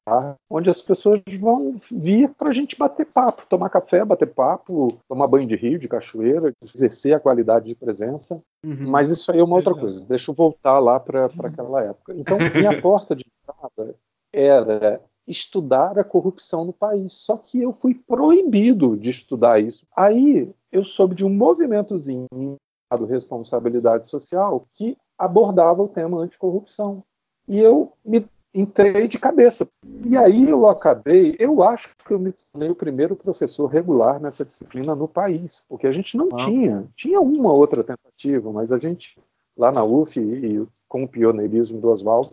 [0.51, 5.27] onde as pessoas vão vir para a gente bater papo, tomar café, bater papo, tomar
[5.27, 8.41] banho de rio, de cachoeira, exercer a qualidade de presença.
[8.65, 8.89] Uhum.
[8.89, 10.05] Mas isso aí é uma outra coisa.
[10.07, 12.15] Deixa eu voltar lá para aquela época.
[12.15, 13.97] Então, minha porta de entrada
[14.33, 17.15] era estudar a corrupção no país.
[17.15, 19.87] Só que eu fui proibido de estudar isso.
[19.97, 27.03] Aí eu soube de um movimentozinho chamado Responsabilidade Social que abordava o tema anticorrupção.
[27.49, 29.67] E eu me entrei de cabeça.
[30.05, 34.45] E aí eu acabei, eu acho que eu me tornei o primeiro professor regular nessa
[34.45, 36.37] disciplina no país, porque a gente não ah.
[36.37, 39.19] tinha, tinha uma outra tentativa, mas a gente,
[39.57, 42.31] lá na UF, e com o pioneirismo do Oswaldo,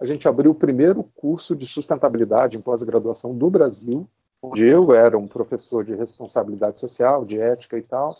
[0.00, 4.08] a gente abriu o primeiro curso de sustentabilidade em pós-graduação do Brasil,
[4.40, 8.16] onde eu era um professor de responsabilidade social, de ética e tal,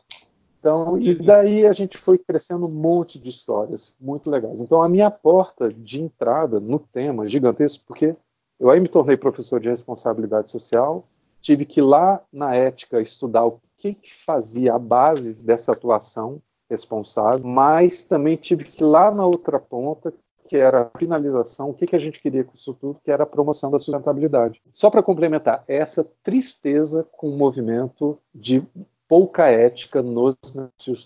[0.59, 4.61] então, e daí a gente foi crescendo um monte de histórias muito legais.
[4.61, 8.17] Então, a minha porta de entrada no tema gigantesco, porque
[8.59, 11.07] eu aí me tornei professor de responsabilidade social,
[11.41, 16.43] tive que ir lá na ética estudar o que, que fazia a base dessa atuação
[16.69, 20.13] responsável, mas também tive que ir lá na outra ponta,
[20.49, 23.23] que era a finalização, o que, que a gente queria com isso tudo, que era
[23.23, 24.61] a promoção da sustentabilidade.
[24.75, 28.67] Só para complementar, essa tristeza com o movimento de
[29.09, 30.37] pouca ética nos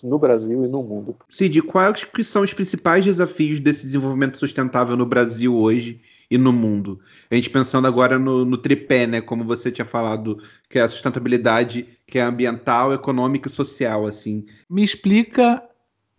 [0.03, 1.15] no Brasil e no mundo.
[1.29, 6.51] Cid, quais que são os principais desafios desse desenvolvimento sustentável no Brasil hoje e no
[6.51, 6.99] mundo?
[7.31, 10.37] A gente pensando agora no, no tripé, né, como você tinha falado,
[10.69, 14.45] que é a sustentabilidade, que é ambiental, econômica e social, assim.
[14.69, 15.63] Me explica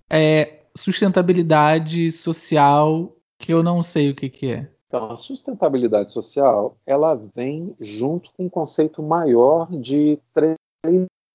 [0.09, 4.68] é, sustentabilidade social, que eu não sei o que, que é.
[4.88, 10.57] Então, a sustentabilidade social, ela vem junto com um conceito maior de três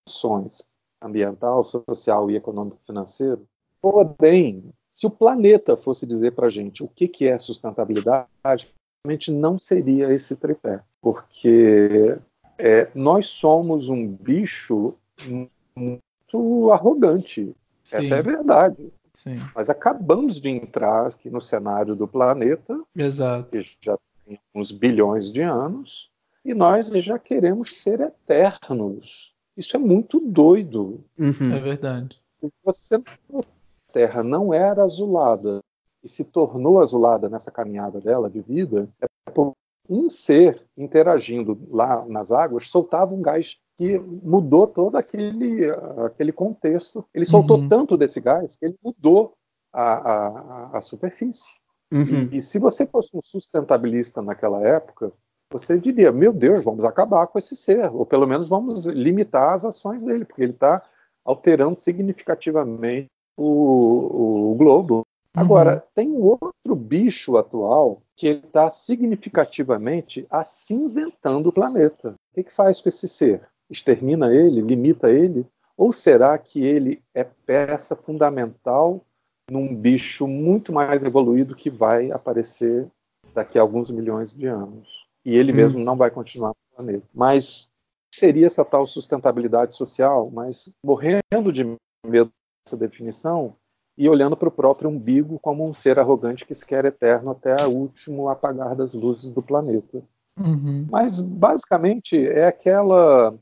[0.09, 0.63] ações
[1.01, 3.45] ambiental, social e econômico-financeiro.
[3.81, 8.67] Porém, se o planeta fosse dizer para a gente o que, que é sustentabilidade,
[9.01, 12.17] provavelmente não seria esse tripé, porque
[12.57, 14.93] é, nós somos um bicho
[15.75, 17.55] muito arrogante.
[17.83, 17.97] Sim.
[17.97, 18.91] Essa é a verdade.
[19.13, 19.39] Sim.
[19.55, 23.49] Nós acabamos de entrar aqui no cenário do planeta, Exato.
[23.51, 26.11] que já tem uns bilhões de anos,
[26.43, 29.33] e nós já queremos ser eternos.
[29.59, 31.03] Isso é muito doido.
[31.17, 31.51] Uhum.
[31.53, 32.17] É verdade.
[32.39, 33.41] Se você a
[33.91, 35.59] Terra não era azulada
[36.01, 39.53] e se tornou azulada nessa caminhada dela de vida, é por
[39.89, 45.69] um ser interagindo lá nas águas soltava um gás que mudou todo aquele,
[46.05, 47.03] aquele contexto.
[47.13, 47.67] Ele soltou uhum.
[47.67, 49.33] tanto desse gás que ele mudou
[49.73, 51.51] a, a, a superfície.
[51.91, 52.29] Uhum.
[52.31, 55.11] E, e, se você fosse um sustentabilista naquela época,
[55.51, 59.65] você diria: meu Deus, vamos acabar com esse ser, ou pelo menos vamos limitar as
[59.65, 60.83] ações dele, porque ele está
[61.25, 63.07] alterando significativamente
[63.37, 64.97] o, o globo.
[65.35, 65.41] Uhum.
[65.41, 72.09] Agora, tem um outro bicho atual que está significativamente acinzentando o planeta.
[72.09, 73.41] O que, que faz com esse ser?
[73.69, 75.45] extermina ele, limita ele?
[75.77, 79.01] Ou será que ele é peça fundamental
[79.49, 82.87] num bicho muito mais evoluído que vai aparecer
[83.33, 85.07] daqui a alguns milhões de anos?
[85.25, 85.55] E ele hum.
[85.55, 87.07] mesmo não vai continuar no planeta.
[87.13, 87.69] Mas
[88.13, 90.29] seria essa tal sustentabilidade social?
[90.31, 91.63] Mas morrendo de
[92.05, 92.31] medo
[92.65, 93.55] dessa definição
[93.97, 97.65] e olhando para o próprio umbigo como um ser arrogante que se quer eterno até
[97.65, 100.01] o último apagar das luzes do planeta.
[100.37, 100.87] Uhum.
[100.89, 103.37] Mas basicamente é aquela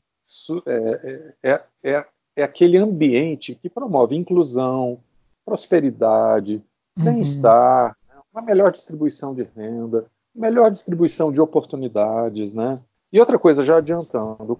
[0.66, 5.00] é, é, é, é, aquele ambiente que promove inclusão,
[5.44, 6.62] prosperidade,
[6.98, 7.04] uhum.
[7.04, 8.16] bem-estar, né?
[8.32, 10.06] uma melhor distribuição de renda,
[10.38, 12.80] melhor distribuição de oportunidades, né?
[13.12, 14.58] E outra coisa, já adiantando,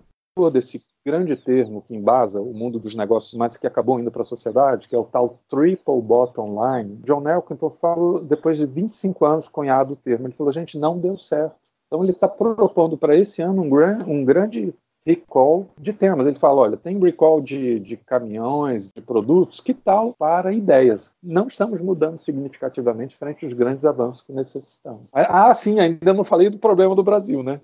[0.52, 4.24] desse grande termo que embasa o mundo dos negócios, mas que acabou indo para a
[4.24, 6.96] sociedade, que é o tal triple bottom line.
[7.04, 11.18] John Elkington falou, depois de 25 anos cunhado o termo, ele falou, gente, não deu
[11.18, 11.56] certo.
[11.86, 14.72] Então ele está propondo para esse ano um, gran, um grande
[15.06, 16.26] recall de temas.
[16.26, 21.14] Ele fala: olha, tem recall de, de caminhões, de produtos, que tal para ideias?
[21.22, 25.08] Não estamos mudando significativamente frente aos grandes avanços que necessitamos.
[25.12, 27.60] Ah, sim, ainda não falei do problema do Brasil, né?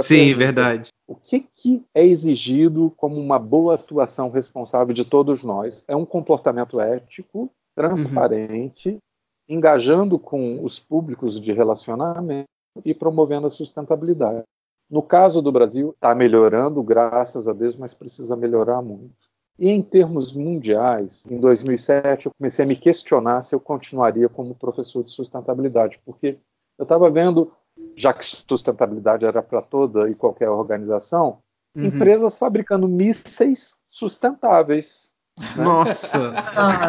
[0.00, 0.90] sim, verdade.
[1.06, 5.84] O que, que é exigido como uma boa atuação responsável de todos nós?
[5.88, 8.98] É um comportamento ético, transparente, uhum.
[9.48, 12.48] engajando com os públicos de relacionamento
[12.84, 14.44] e promovendo a sustentabilidade.
[14.92, 19.14] No caso do Brasil, está melhorando, graças a Deus, mas precisa melhorar muito.
[19.58, 24.54] E em termos mundiais, em 2007 eu comecei a me questionar se eu continuaria como
[24.54, 26.36] professor de sustentabilidade, porque
[26.78, 27.50] eu estava vendo,
[27.96, 31.38] já que sustentabilidade era para toda e qualquer organização,
[31.74, 31.86] uhum.
[31.86, 35.10] empresas fabricando mísseis sustentáveis.
[35.56, 35.64] Né?
[35.64, 36.34] Nossa!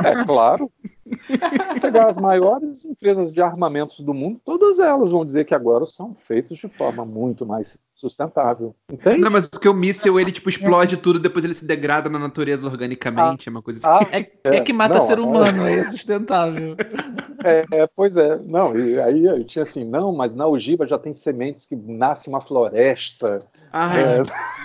[0.06, 0.70] É claro.
[1.82, 6.14] Pegar as maiores empresas de armamentos do mundo, todas elas vão dizer que agora são
[6.14, 8.76] feitos de forma muito mais sustentável.
[8.92, 9.20] Entende?
[9.20, 12.68] Não, mas que o míssil ele tipo explode tudo, depois ele se degrada na natureza
[12.68, 14.08] organicamente, ah, é uma coisa ah, assim.
[14.12, 16.76] é, é, que mata não, ser humano, é, é sustentável.
[17.46, 20.98] É, é, pois é, não, e aí eu tinha assim, não, mas na ogiva já
[20.98, 23.38] tem sementes que nasce uma floresta.
[23.74, 24.22] Ah, é.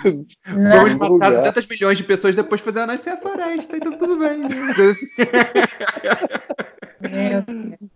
[0.47, 4.43] Vamos matar 200 milhões de pessoas depois fazer nascer a floresta, então tudo bem.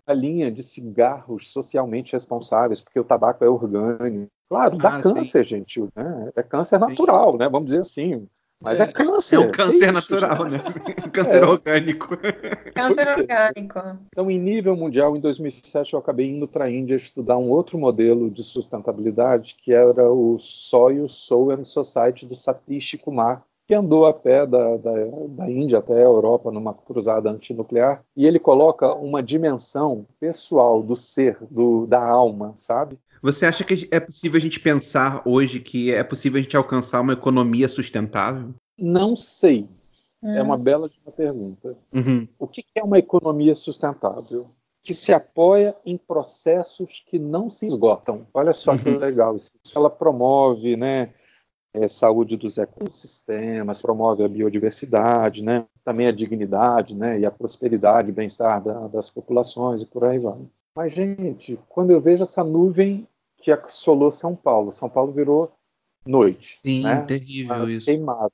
[0.06, 4.30] A linha de cigarros socialmente responsáveis, porque o tabaco é orgânico.
[4.48, 5.50] Claro, dá ah, câncer, sim.
[5.50, 5.80] gente.
[5.94, 6.32] Né?
[6.36, 7.38] É câncer natural, sim.
[7.38, 7.48] né?
[7.48, 8.26] Vamos dizer assim.
[8.60, 9.36] Mas é, é câncer.
[9.36, 10.58] É um câncer é natural, né?
[11.12, 11.46] câncer é.
[11.46, 12.16] orgânico.
[12.74, 13.98] Câncer orgânico.
[14.08, 17.78] Então, em nível mundial, em 2007, eu acabei indo para a Índia estudar um outro
[17.78, 21.06] modelo de sustentabilidade, que era o Soil
[21.50, 24.92] and Society do Satish Kumar, que andou a pé da, da,
[25.28, 30.94] da, Índia até a Europa numa cruzada antinuclear, e ele coloca uma dimensão pessoal do
[30.94, 32.98] ser, do, da alma, sabe?
[33.22, 37.00] Você acha que é possível a gente pensar hoje que é possível a gente alcançar
[37.00, 38.52] uma economia sustentável?
[38.78, 39.66] Não sei.
[40.22, 40.58] É uma hum.
[40.58, 41.76] bela pergunta.
[41.92, 42.26] Uhum.
[42.38, 44.50] O que é uma economia sustentável?
[44.82, 48.26] Que se apoia em processos que não se esgotam.
[48.32, 48.78] Olha só uhum.
[48.78, 49.52] que legal isso.
[49.74, 51.10] Ela promove, né?
[51.74, 55.66] É, saúde dos ecossistemas, promove a biodiversidade, né?
[55.84, 57.18] também a dignidade né?
[57.18, 60.38] e a prosperidade, bem-estar da, das populações e por aí vai.
[60.76, 63.06] Mas, gente, quando eu vejo essa nuvem
[63.38, 65.52] que assolou São Paulo, São Paulo virou
[66.06, 66.58] noite.
[66.64, 67.02] Sim, né?
[67.02, 67.86] terrível isso.
[67.86, 68.32] Queimado.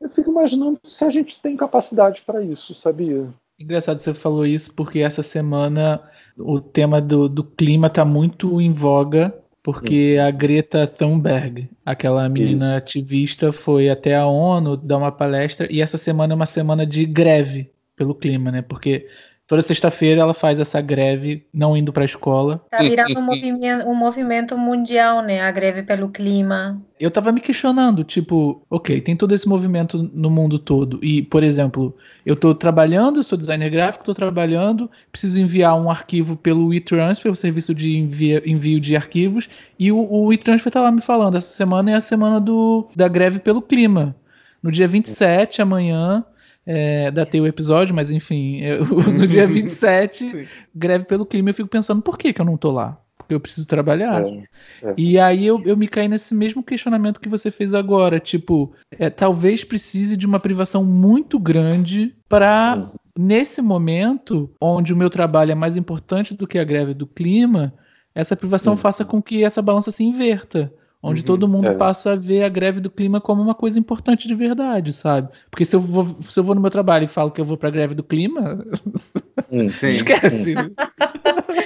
[0.00, 3.28] Eu fico imaginando se a gente tem capacidade para isso, sabia?
[3.58, 6.02] Engraçado você falou isso, porque essa semana
[6.36, 12.68] o tema do, do clima está muito em voga porque a Greta Thunberg, aquela menina
[12.68, 12.76] Isso.
[12.76, 17.04] ativista, foi até a ONU dar uma palestra e essa semana é uma semana de
[17.04, 18.62] greve pelo clima, né?
[18.62, 19.06] Porque
[19.50, 22.64] Toda sexta-feira ela faz essa greve, não indo para a escola.
[22.70, 25.40] Tá virando um movimento, um movimento mundial, né?
[25.40, 26.80] A greve pelo clima.
[27.00, 31.04] Eu tava me questionando, tipo, ok, tem todo esse movimento no mundo todo.
[31.04, 36.36] E, por exemplo, eu tô trabalhando, sou designer gráfico, tô trabalhando, preciso enviar um arquivo
[36.36, 40.92] pelo e-transfer, o serviço de envia, envio de arquivos, e o, o e-transfer tá lá
[40.92, 44.14] me falando, essa semana é a semana do, da greve pelo clima.
[44.62, 46.24] No dia 27, amanhã,
[46.72, 51.68] é, datei o episódio, mas enfim, eu, no dia 27, greve pelo clima, eu fico
[51.68, 52.96] pensando, por que, que eu não tô lá?
[53.18, 54.22] Porque eu preciso trabalhar.
[54.22, 54.44] É,
[54.84, 54.94] é.
[54.96, 59.10] E aí eu, eu me caí nesse mesmo questionamento que você fez agora, tipo, é,
[59.10, 62.90] talvez precise de uma privação muito grande para uhum.
[63.18, 67.74] nesse momento, onde o meu trabalho é mais importante do que a greve do clima,
[68.14, 68.78] essa privação uhum.
[68.78, 70.72] faça com que essa balança se inverta
[71.02, 71.74] onde uhum, todo mundo é.
[71.74, 75.28] passa a ver a greve do clima como uma coisa importante de verdade, sabe?
[75.50, 77.56] Porque se eu vou, se eu vou no meu trabalho e falo que eu vou
[77.56, 78.64] para a greve do clima,
[79.50, 80.54] hum, sim, esquece.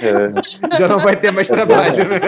[0.01, 0.77] É.
[0.77, 2.09] Já não vai ter mais trabalho.
[2.09, 2.19] Né?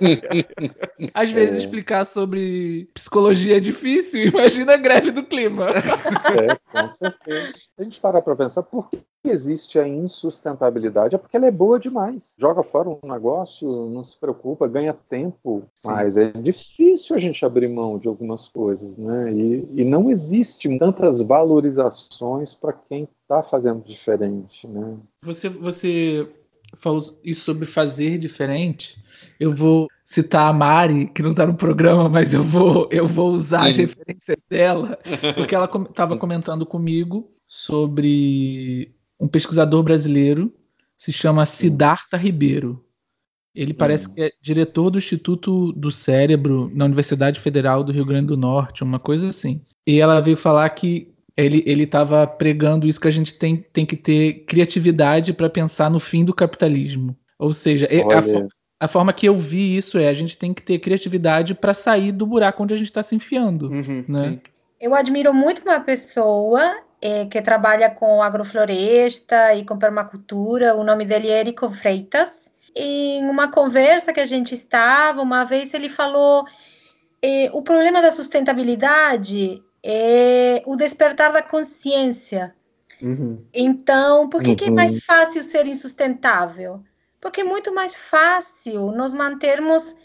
[1.14, 1.60] Às vezes é.
[1.60, 5.70] explicar sobre psicologia é difícil, imagina a greve do clima.
[5.70, 7.52] É, com certeza.
[7.78, 11.80] A gente para para pensar por que existe a insustentabilidade é porque ela é boa
[11.80, 12.34] demais.
[12.38, 15.88] Joga fora um negócio, não se preocupa, ganha tempo, Sim.
[15.88, 19.32] mas é difícil a gente abrir mão de algumas coisas, né?
[19.32, 24.96] E, e não existe tantas valorizações para quem está fazendo diferente, né?
[25.22, 26.28] Você, você
[26.76, 29.02] falou isso sobre fazer diferente.
[29.38, 33.32] Eu vou citar a Mari, que não está no programa, mas eu vou, eu vou
[33.32, 33.70] usar Sim.
[33.70, 34.98] as referências dela,
[35.34, 40.52] porque ela estava comentando comigo sobre um pesquisador brasileiro,
[40.96, 42.84] se chama Siddhartha Ribeiro.
[43.54, 44.14] Ele parece hum.
[44.14, 48.84] que é diretor do Instituto do Cérebro na Universidade Federal do Rio Grande do Norte,
[48.84, 49.62] uma coisa assim.
[49.86, 53.96] E ela veio falar que ele estava pregando isso que a gente tem, tem que
[53.96, 57.14] ter criatividade para pensar no fim do capitalismo.
[57.38, 57.86] Ou seja,
[58.80, 61.74] a, a, forma que eu vi isso é a gente tem que ter criatividade para
[61.74, 63.68] sair do buraco onde a gente está se enfiando.
[63.68, 64.38] Uhum, né?
[64.80, 70.74] Eu admiro muito uma pessoa é, que trabalha com agrofloresta e com permacultura.
[70.74, 72.50] O nome dele é Érico Freitas.
[72.74, 76.46] Em uma conversa que a gente estava, uma vez ele falou:
[77.22, 82.52] é, o problema da sustentabilidade é o despertar da consciência.
[83.00, 83.44] Uhum.
[83.54, 84.56] Então, por que, uhum.
[84.56, 85.00] que é mais uhum.
[85.02, 86.82] fácil ser insustentável?
[87.20, 89.96] Porque é muito mais fácil nós mantermos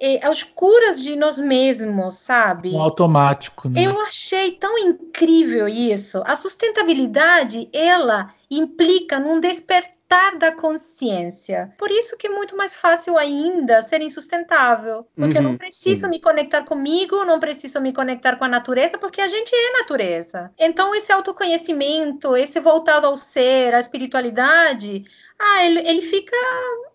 [0.00, 2.70] é, aos curas de nós mesmos, sabe?
[2.70, 3.84] Um automático, né?
[3.84, 6.20] Eu achei tão incrível isso.
[6.26, 9.97] A sustentabilidade, ela implica num despertar
[10.38, 11.72] da consciência.
[11.76, 15.06] Por isso que é muito mais fácil ainda ser insustentável.
[15.14, 16.08] Porque uhum, eu não uhum, preciso sim.
[16.08, 20.50] me conectar comigo, não preciso me conectar com a natureza, porque a gente é natureza.
[20.58, 25.04] Então, esse autoconhecimento, esse voltado ao ser, à espiritualidade,
[25.40, 26.36] ah, ele, ele fica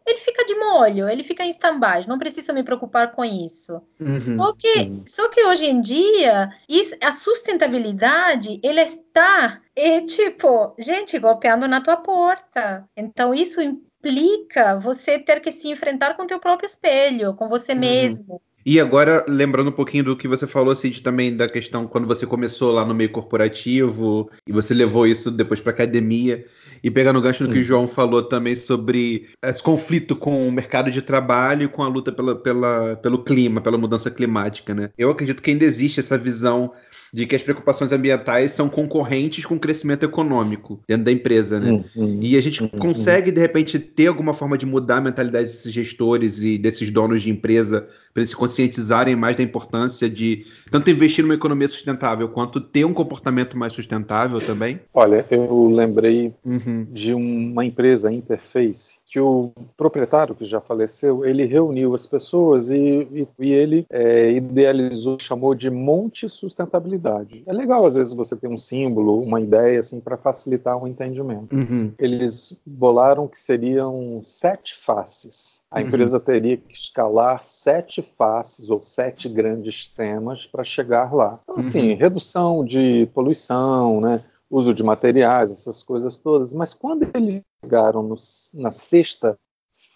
[0.06, 3.82] ele fica de molho, ele fica em stand-by, não precisa me preocupar com isso.
[4.00, 10.76] Uhum, só, que, só que hoje em dia, isso, a sustentabilidade, ela está, é, tipo,
[10.78, 12.84] gente, golpeando na tua porta.
[12.98, 17.72] Então, isso implica você ter que se enfrentar com o teu próprio espelho, com você
[17.72, 17.80] uhum.
[17.80, 18.42] mesmo.
[18.66, 22.26] E agora, lembrando um pouquinho do que você falou, Cid, também da questão quando você
[22.26, 26.46] começou lá no meio corporativo e você levou isso depois para academia.
[26.84, 30.52] E pegando o gancho no que o João falou também sobre esse conflito com o
[30.52, 34.90] mercado de trabalho e com a luta pela, pela, pelo clima, pela mudança climática, né?
[34.98, 36.74] Eu acredito que ainda existe essa visão
[37.14, 41.84] de que as preocupações ambientais são concorrentes com o crescimento econômico dentro da empresa, né?
[41.96, 45.46] Uhum, e a gente uhum, consegue, de repente, ter alguma forma de mudar a mentalidade
[45.46, 50.46] desses gestores e desses donos de empresa para eles se conscientizarem mais da importância de
[50.70, 54.80] tanto investir numa economia sustentável quanto ter um comportamento mais sustentável também?
[54.94, 56.86] Olha, eu lembrei uhum.
[56.92, 63.08] de uma empresa, Interface, que o proprietário, que já faleceu, ele reuniu as pessoas e,
[63.12, 67.44] e, e ele é, idealizou, chamou de Monte Sustentabilidade.
[67.46, 71.56] É legal, às vezes, você ter um símbolo, uma ideia, assim, para facilitar o entendimento.
[71.56, 71.92] Uhum.
[72.00, 75.64] Eles bolaram que seriam sete faces.
[75.70, 75.86] A uhum.
[75.86, 81.38] empresa teria que escalar sete faces ou sete grandes temas para chegar lá.
[81.44, 81.98] Então, assim, uhum.
[81.98, 84.24] redução de poluição, né?
[84.54, 86.54] Uso de materiais, essas coisas todas.
[86.54, 88.16] Mas quando eles chegaram no,
[88.54, 89.38] na sexta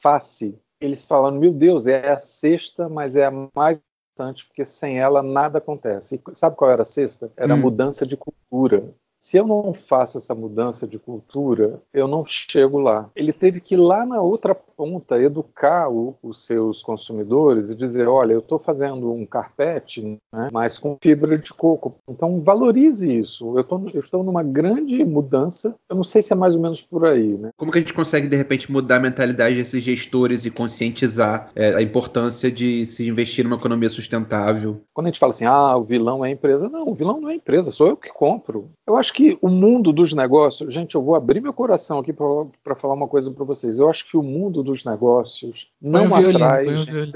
[0.01, 3.79] face, eles falaram: meu Deus, é a sexta, mas é a mais
[4.13, 6.15] importante, porque sem ela nada acontece.
[6.15, 7.31] E sabe qual era a sexta?
[7.37, 7.57] Era hum.
[7.57, 8.93] a mudança de cultura.
[9.27, 13.09] Se eu não faço essa mudança de cultura, eu não chego lá.
[13.13, 18.07] Ele teve que ir lá na outra ponta educar o, os seus consumidores e dizer:
[18.07, 20.01] olha, eu estou fazendo um carpete,
[20.31, 21.95] né, mas com fibra de coco.
[22.07, 23.57] Então valorize isso.
[23.57, 25.75] Eu, tô, eu estou numa grande mudança.
[25.89, 27.37] Eu não sei se é mais ou menos por aí.
[27.37, 27.49] Né?
[27.57, 31.75] Como que a gente consegue, de repente, mudar a mentalidade desses gestores e conscientizar é,
[31.75, 34.79] a importância de se investir numa economia sustentável?
[34.93, 36.69] Quando a gente fala assim, ah, o vilão é a empresa.
[36.69, 38.69] Não, o vilão não é a empresa, sou eu que compro.
[38.87, 42.75] Eu acho que o mundo dos negócios, gente, eu vou abrir meu coração aqui para
[42.75, 43.79] falar uma coisa para vocês.
[43.79, 47.13] Eu acho que o mundo dos negócios não atrai gente,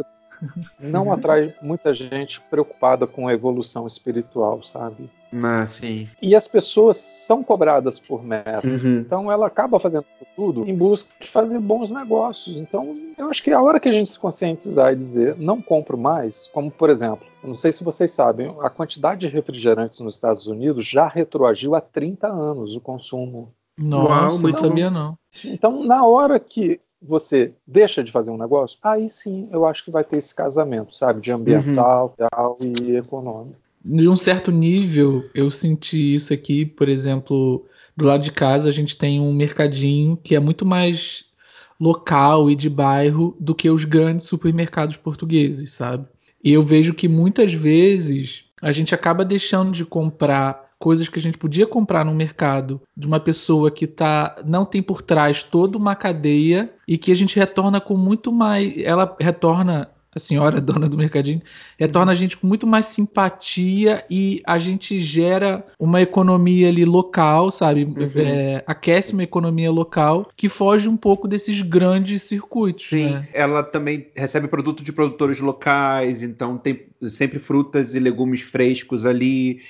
[0.80, 5.10] não atrai muita gente preocupada com a evolução espiritual, sabe?
[5.34, 6.08] Ah, sim.
[6.22, 8.68] E as pessoas são cobradas por meta.
[8.68, 9.00] Uhum.
[9.00, 12.58] Então ela acaba fazendo isso tudo em busca de fazer bons negócios.
[12.58, 15.98] Então eu acho que a hora que a gente se conscientizar e dizer não compro
[15.98, 20.16] mais, como por exemplo, eu não sei se vocês sabem, a quantidade de refrigerantes nos
[20.16, 23.54] Estados Unidos já retroagiu há 30 anos o consumo.
[23.78, 25.18] Nossa, não sabia não.
[25.46, 29.92] Então, na hora que você deixa de fazer um negócio, aí sim eu acho que
[29.92, 31.22] vai ter esse casamento, sabe?
[31.22, 32.74] De ambiental uhum.
[32.84, 33.60] e econômico.
[33.84, 37.66] De um certo nível, eu senti isso aqui, por exemplo,
[37.98, 41.26] do lado de casa a gente tem um mercadinho que é muito mais
[41.80, 46.06] local e de bairro do que os grandes supermercados portugueses, sabe?
[46.44, 51.22] E eu vejo que muitas vezes a gente acaba deixando de comprar coisas que a
[51.22, 55.78] gente podia comprar no mercado de uma pessoa que tá não tem por trás toda
[55.78, 60.88] uma cadeia e que a gente retorna com muito mais ela retorna a senhora dona
[60.88, 61.42] do mercadinho,
[61.78, 67.52] retorna a gente com muito mais simpatia e a gente gera uma economia ali local,
[67.52, 67.84] sabe?
[67.84, 68.10] Uhum.
[68.16, 72.88] É, aquece uma economia local que foge um pouco desses grandes circuitos.
[72.88, 73.30] Sim, né?
[73.34, 79.62] ela também recebe produto de produtores locais, então tem sempre frutas e legumes frescos ali.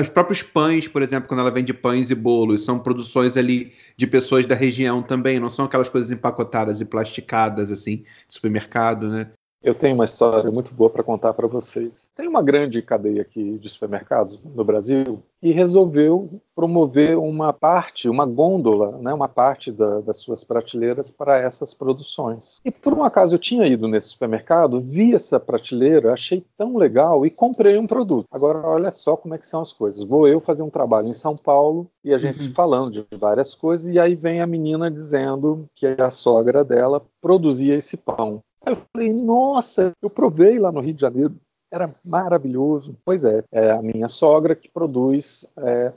[0.00, 4.06] Os próprios pães, por exemplo, quando ela vende pães e bolos, são produções ali de
[4.06, 9.30] pessoas da região também, não são aquelas coisas empacotadas e plasticadas, assim, de supermercado, né?
[9.62, 12.10] Eu tenho uma história muito boa para contar para vocês.
[12.16, 18.26] Tem uma grande cadeia aqui de supermercados no Brasil e resolveu promover uma parte, uma
[18.26, 22.60] gôndola, né, uma parte da, das suas prateleiras para essas produções.
[22.64, 27.24] E por um acaso eu tinha ido nesse supermercado, vi essa prateleira, achei tão legal
[27.24, 28.26] e comprei um produto.
[28.32, 30.02] Agora olha só como é que são as coisas.
[30.02, 32.52] Vou eu fazer um trabalho em São Paulo e a gente uhum.
[32.52, 37.76] falando de várias coisas e aí vem a menina dizendo que a sogra dela produzia
[37.76, 38.42] esse pão.
[38.64, 41.34] Aí eu falei, nossa, eu provei lá no Rio de Janeiro,
[41.72, 42.96] era maravilhoso.
[43.04, 45.46] Pois é, é a minha sogra que produz.
[45.56, 45.92] É...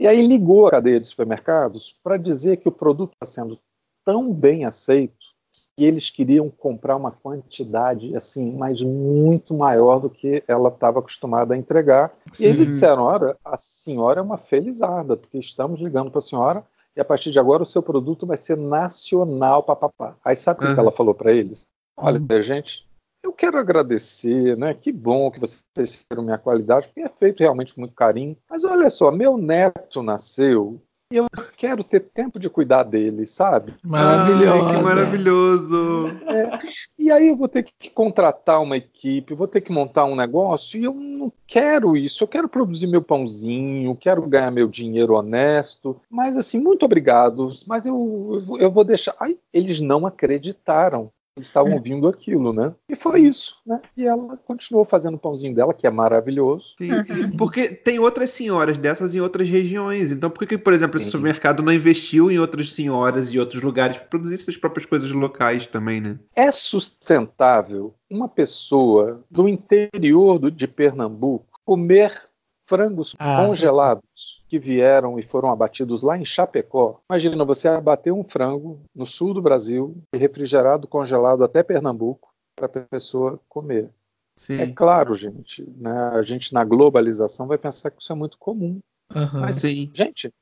[0.00, 3.58] E aí ligou a cadeia de supermercados para dizer que o produto está sendo
[4.04, 5.28] tão bem aceito
[5.76, 11.54] que eles queriam comprar uma quantidade assim, mas muito maior do que ela estava acostumada
[11.54, 12.12] a entregar.
[12.32, 12.44] Sim.
[12.44, 16.64] E eles disseram: olha, a senhora é uma felizarda, porque estamos ligando para a senhora
[16.96, 20.16] e a partir de agora o seu produto vai ser nacional, papapá.
[20.24, 20.74] Aí sabe o uhum.
[20.74, 21.68] que ela falou para eles?
[22.00, 22.42] Olha, hum.
[22.42, 22.86] gente,
[23.22, 24.72] eu quero agradecer, né?
[24.72, 28.36] Que bom que vocês tiveram minha qualidade, porque é feito realmente com muito carinho.
[28.48, 30.80] Mas olha só, meu neto nasceu
[31.10, 31.26] e eu
[31.56, 33.74] quero ter tempo de cuidar dele, sabe?
[33.82, 34.76] Maravilhoso.
[34.76, 36.08] que maravilhoso.
[36.26, 36.58] É,
[36.98, 40.78] e aí eu vou ter que contratar uma equipe, vou ter que montar um negócio
[40.78, 42.22] e eu não quero isso.
[42.22, 45.98] Eu quero produzir meu pãozinho, quero ganhar meu dinheiro honesto.
[46.10, 47.52] Mas assim, muito obrigado.
[47.66, 49.16] Mas eu, eu vou deixar.
[49.18, 51.10] Aí eles não acreditaram
[51.46, 52.72] estavam ouvindo aquilo, né?
[52.88, 53.80] E foi isso, né?
[53.96, 56.74] E ela continuou fazendo o pãozinho dela, que é maravilhoso.
[56.78, 57.36] Sim, uhum.
[57.36, 60.10] porque tem outras senhoras dessas em outras regiões.
[60.10, 63.96] Então, por que, por exemplo, esse supermercado não investiu em outras senhoras e outros lugares
[63.96, 66.18] para produzir suas próprias coisas locais também, né?
[66.34, 72.27] É sustentável uma pessoa do interior do, de Pernambuco comer
[72.68, 77.00] frangos ah, congelados que vieram e foram abatidos lá em Chapecó.
[77.10, 82.68] Imagina você abater um frango no sul do Brasil, refrigerado, congelado até Pernambuco, para a
[82.68, 83.90] pessoa comer.
[84.36, 84.60] Sim.
[84.60, 88.78] É claro, gente, né, a gente na globalização vai pensar que isso é muito comum.
[89.14, 89.90] Uhum, Mas, sim.
[89.92, 90.32] gente,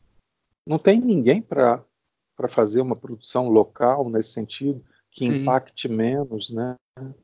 [0.66, 1.83] não tem ninguém para
[2.49, 5.37] fazer uma produção local nesse sentido que sim.
[5.37, 6.74] impacte menos, né?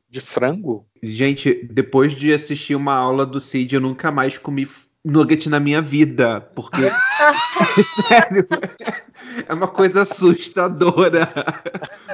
[0.09, 0.85] De frango.
[1.01, 4.65] Gente, depois de assistir uma aula do Cid, eu nunca mais comi
[5.03, 6.81] nugget na minha vida, porque
[8.07, 8.47] sério,
[9.47, 11.27] é uma coisa assustadora.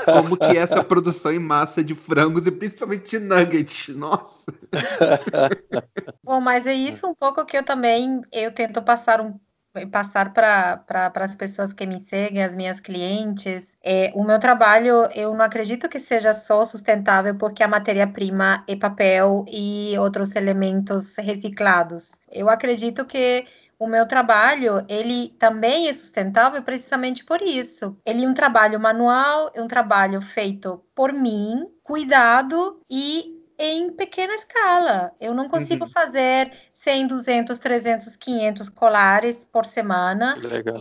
[0.05, 3.89] Como que é essa produção em massa de frangos e principalmente de nuggets.
[3.89, 4.51] Nossa.
[6.23, 9.39] Bom, mas é isso um pouco que eu também eu tento passar um
[9.87, 13.77] passar para as pessoas que me seguem, as minhas clientes.
[13.83, 18.75] É, o meu trabalho, eu não acredito que seja só sustentável porque a matéria-prima é
[18.75, 22.19] papel e outros elementos reciclados.
[22.31, 23.45] Eu acredito que
[23.79, 27.95] o meu trabalho, ele também é sustentável precisamente por isso.
[28.05, 34.33] Ele é um trabalho manual, é um trabalho feito por mim, cuidado e em pequena
[34.33, 35.11] escala.
[35.19, 35.91] Eu não consigo uhum.
[35.91, 40.33] fazer 100, 200, 300, 500 colares por semana,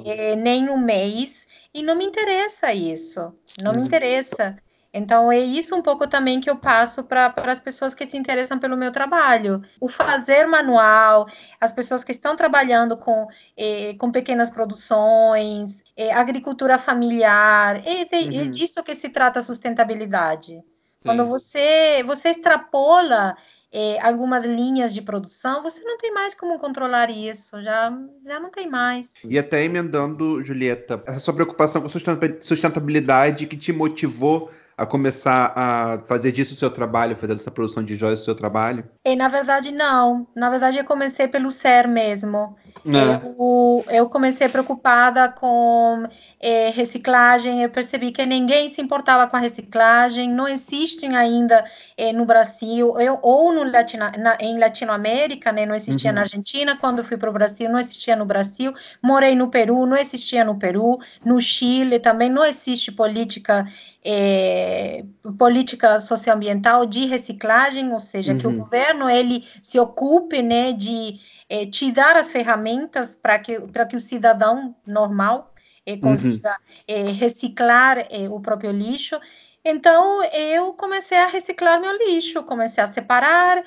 [0.07, 3.35] eh, nem no mês, e não me interessa isso.
[3.61, 3.81] Não uhum.
[3.81, 4.57] me interessa.
[4.95, 8.59] Então, é isso um pouco também que eu passo para as pessoas que se interessam
[8.59, 9.63] pelo meu trabalho.
[9.81, 11.27] O fazer manual,
[11.61, 13.27] as pessoas que estão trabalhando com,
[13.57, 18.41] eh, com pequenas produções, eh, agricultura familiar, é, de, uhum.
[18.43, 20.63] é disso que se trata a sustentabilidade.
[21.03, 23.37] Quando você, você extrapola
[23.73, 27.93] é, algumas linhas de produção, você não tem mais como controlar isso, já,
[28.25, 29.15] já não tem mais.
[29.25, 35.99] E até emendando, Julieta, essa sua preocupação com sustentabilidade que te motivou a começar a
[36.07, 38.85] fazer disso o seu trabalho, fazer dessa produção de joias o seu trabalho?
[39.05, 40.29] E, na verdade, não.
[40.37, 42.57] Na verdade, eu comecei pelo ser mesmo.
[42.87, 43.27] É.
[43.27, 46.05] Eu, eu comecei preocupada com
[46.41, 51.65] é, reciclagem, eu percebi que ninguém se importava com a reciclagem, não existem ainda
[51.97, 56.15] é, no Brasil, eu, ou no na, em Latinoamérica, né, não existia uhum.
[56.15, 58.73] na Argentina, quando fui para o Brasil, não existia no Brasil,
[59.03, 63.67] morei no Peru, não existia no Peru, no Chile também não existe política
[64.11, 65.05] é,
[65.39, 68.39] política socioambiental de reciclagem, ou seja, uhum.
[68.39, 68.59] que o uhum.
[68.61, 74.01] governo ele se ocupe né, de é, te dar as ferramentas para que, que o
[74.01, 75.53] cidadão normal
[75.85, 76.57] é, consiga
[76.89, 77.13] uhum.
[77.13, 77.99] reciclar
[78.31, 79.21] o próprio lixo.
[79.63, 83.63] Então, eu comecei a reciclar meu lixo, comecei a separar,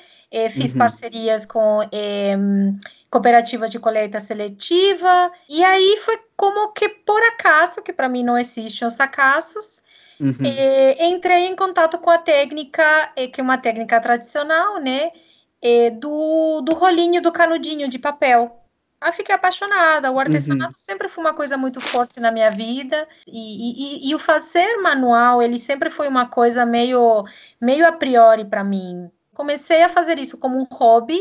[0.49, 0.79] fiz uhum.
[0.79, 1.81] parcerias com
[3.11, 8.37] cooperativas de coleta seletiva, e aí foi como que por acaso, que para mim não
[8.37, 9.83] existem os acassos,
[10.21, 10.35] Uhum.
[10.45, 15.11] É, entrei em contato com a técnica, é, que é uma técnica tradicional, né?
[15.59, 18.61] É, do, do rolinho do canudinho de papel.
[18.99, 20.11] Aí fiquei apaixonada.
[20.11, 20.77] O artesanato uhum.
[20.77, 23.07] sempre foi uma coisa muito forte na minha vida.
[23.25, 27.25] E, e, e, o fazer manual, ele sempre foi uma coisa meio,
[27.59, 29.09] meio a priori para mim.
[29.33, 31.19] Comecei a fazer isso como um hobby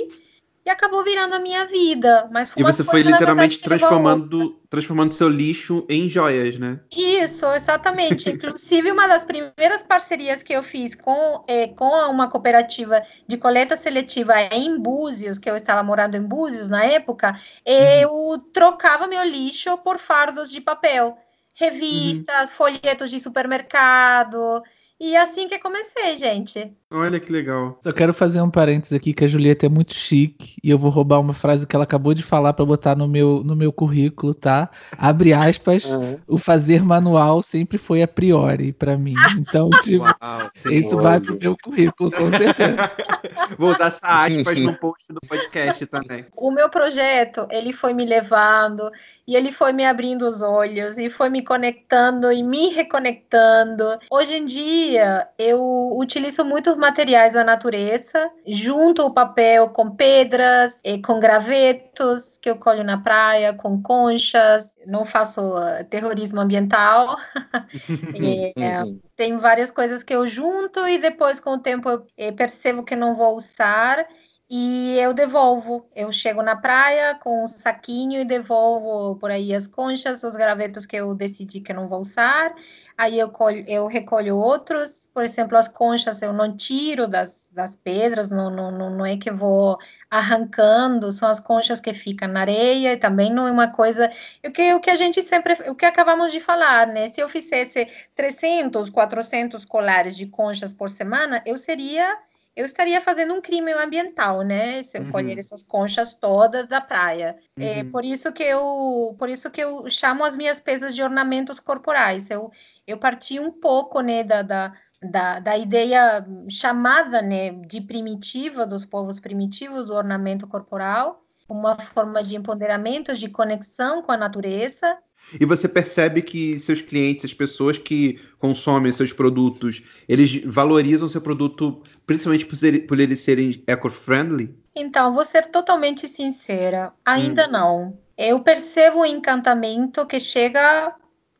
[0.64, 2.28] e acabou virando a minha vida.
[2.30, 6.80] Mas e você foi literalmente transformando, transformando seu lixo em joias, né?
[6.94, 8.28] Isso, exatamente.
[8.30, 13.74] Inclusive, uma das primeiras parcerias que eu fiz com, é, com uma cooperativa de coleta
[13.74, 18.38] seletiva em Búzios, que eu estava morando em Búzios na época, eu uhum.
[18.52, 21.16] trocava meu lixo por fardos de papel.
[21.54, 22.56] Revistas, uhum.
[22.56, 24.62] folhetos de supermercado,
[25.00, 26.70] e assim que comecei, gente.
[26.90, 27.78] Olha que legal.
[27.80, 30.90] Só quero fazer um parênteses aqui que a Julieta é muito chique e eu vou
[30.90, 34.34] roubar uma frase que ela acabou de falar para botar no meu, no meu currículo,
[34.34, 34.68] tá?
[34.98, 36.18] Abre aspas, uhum.
[36.26, 39.14] o fazer manual sempre foi a priori para mim.
[39.38, 42.90] Então, tipo, Uau, isso vai pro meu currículo, com certeza.
[43.56, 46.26] vou usar essa aspas no post do podcast também.
[46.36, 48.90] O meu projeto, ele foi me levando
[49.26, 53.96] e ele foi me abrindo os olhos e foi me conectando e me reconectando.
[54.10, 54.89] Hoje em dia,
[55.38, 62.56] eu utilizo muitos materiais da natureza, junto o papel com pedras, com gravetos que eu
[62.56, 64.76] colho na praia, com conchas.
[64.86, 67.16] Não faço uh, terrorismo ambiental.
[68.56, 68.82] é,
[69.16, 72.96] tem várias coisas que eu junto e depois, com o tempo, eu eh, percebo que
[72.96, 74.06] não vou usar
[74.50, 75.88] e eu devolvo.
[75.94, 80.84] Eu chego na praia com um saquinho e devolvo por aí as conchas, os gravetos
[80.84, 82.52] que eu decidi que não vou usar.
[82.98, 87.76] Aí eu, colho, eu recolho outros, por exemplo, as conchas eu não tiro das, das
[87.76, 89.78] pedras, não, não, não é que vou
[90.10, 94.10] arrancando, são as conchas que ficam na areia, e também não é uma coisa.
[94.44, 95.54] O que, o que a gente sempre.
[95.70, 97.08] O que acabamos de falar, né?
[97.08, 97.86] Se eu fizesse
[98.16, 102.18] 300, 400 colares de conchas por semana, eu seria
[102.54, 104.82] eu estaria fazendo um crime ambiental, né?
[104.82, 105.10] Se eu uhum.
[105.10, 107.38] colher essas conchas todas da praia.
[107.56, 107.68] É uhum.
[107.68, 111.60] É por isso que eu, por isso que eu chamo as minhas pesas de ornamentos
[111.60, 112.28] corporais.
[112.28, 112.50] Eu,
[112.86, 114.72] eu parti um pouco, né, da, da,
[115.02, 122.22] da, da ideia chamada, né, de primitiva dos povos primitivos do ornamento corporal, uma forma
[122.22, 124.98] de empoderamento, de conexão com a natureza
[125.38, 131.20] e você percebe que seus clientes, as pessoas que consomem seus produtos, eles valorizam seu
[131.20, 134.54] produto principalmente por, ser, por eles serem eco-friendly?
[134.74, 137.52] Então, vou ser totalmente sincera, ainda hum.
[137.52, 137.98] não.
[138.16, 140.94] Eu percebo o encantamento que chega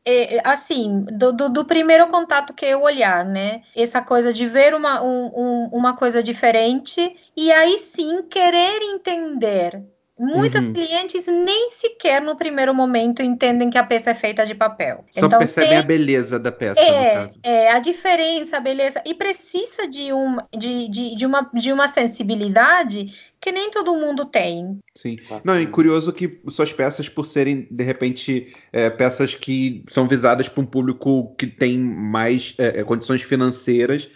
[0.05, 3.61] é, assim, do, do, do, primeiro contato que eu olhar, né?
[3.75, 9.83] Essa coisa de ver uma, um, um, uma coisa diferente e aí sim querer entender
[10.21, 10.73] Muitas uhum.
[10.73, 15.03] clientes nem sequer no primeiro momento entendem que a peça é feita de papel.
[15.09, 15.77] Só então, percebem tem...
[15.79, 16.79] a beleza da peça.
[16.79, 19.01] É, é, a diferença, a beleza.
[19.03, 23.11] E precisa de, um, de, de, de, uma, de uma sensibilidade
[23.41, 24.77] que nem todo mundo tem.
[24.93, 25.17] Sim.
[25.43, 30.47] Não, é curioso que suas peças, por serem, de repente, é, peças que são visadas
[30.47, 34.07] para um público que tem mais é, é condições financeiras,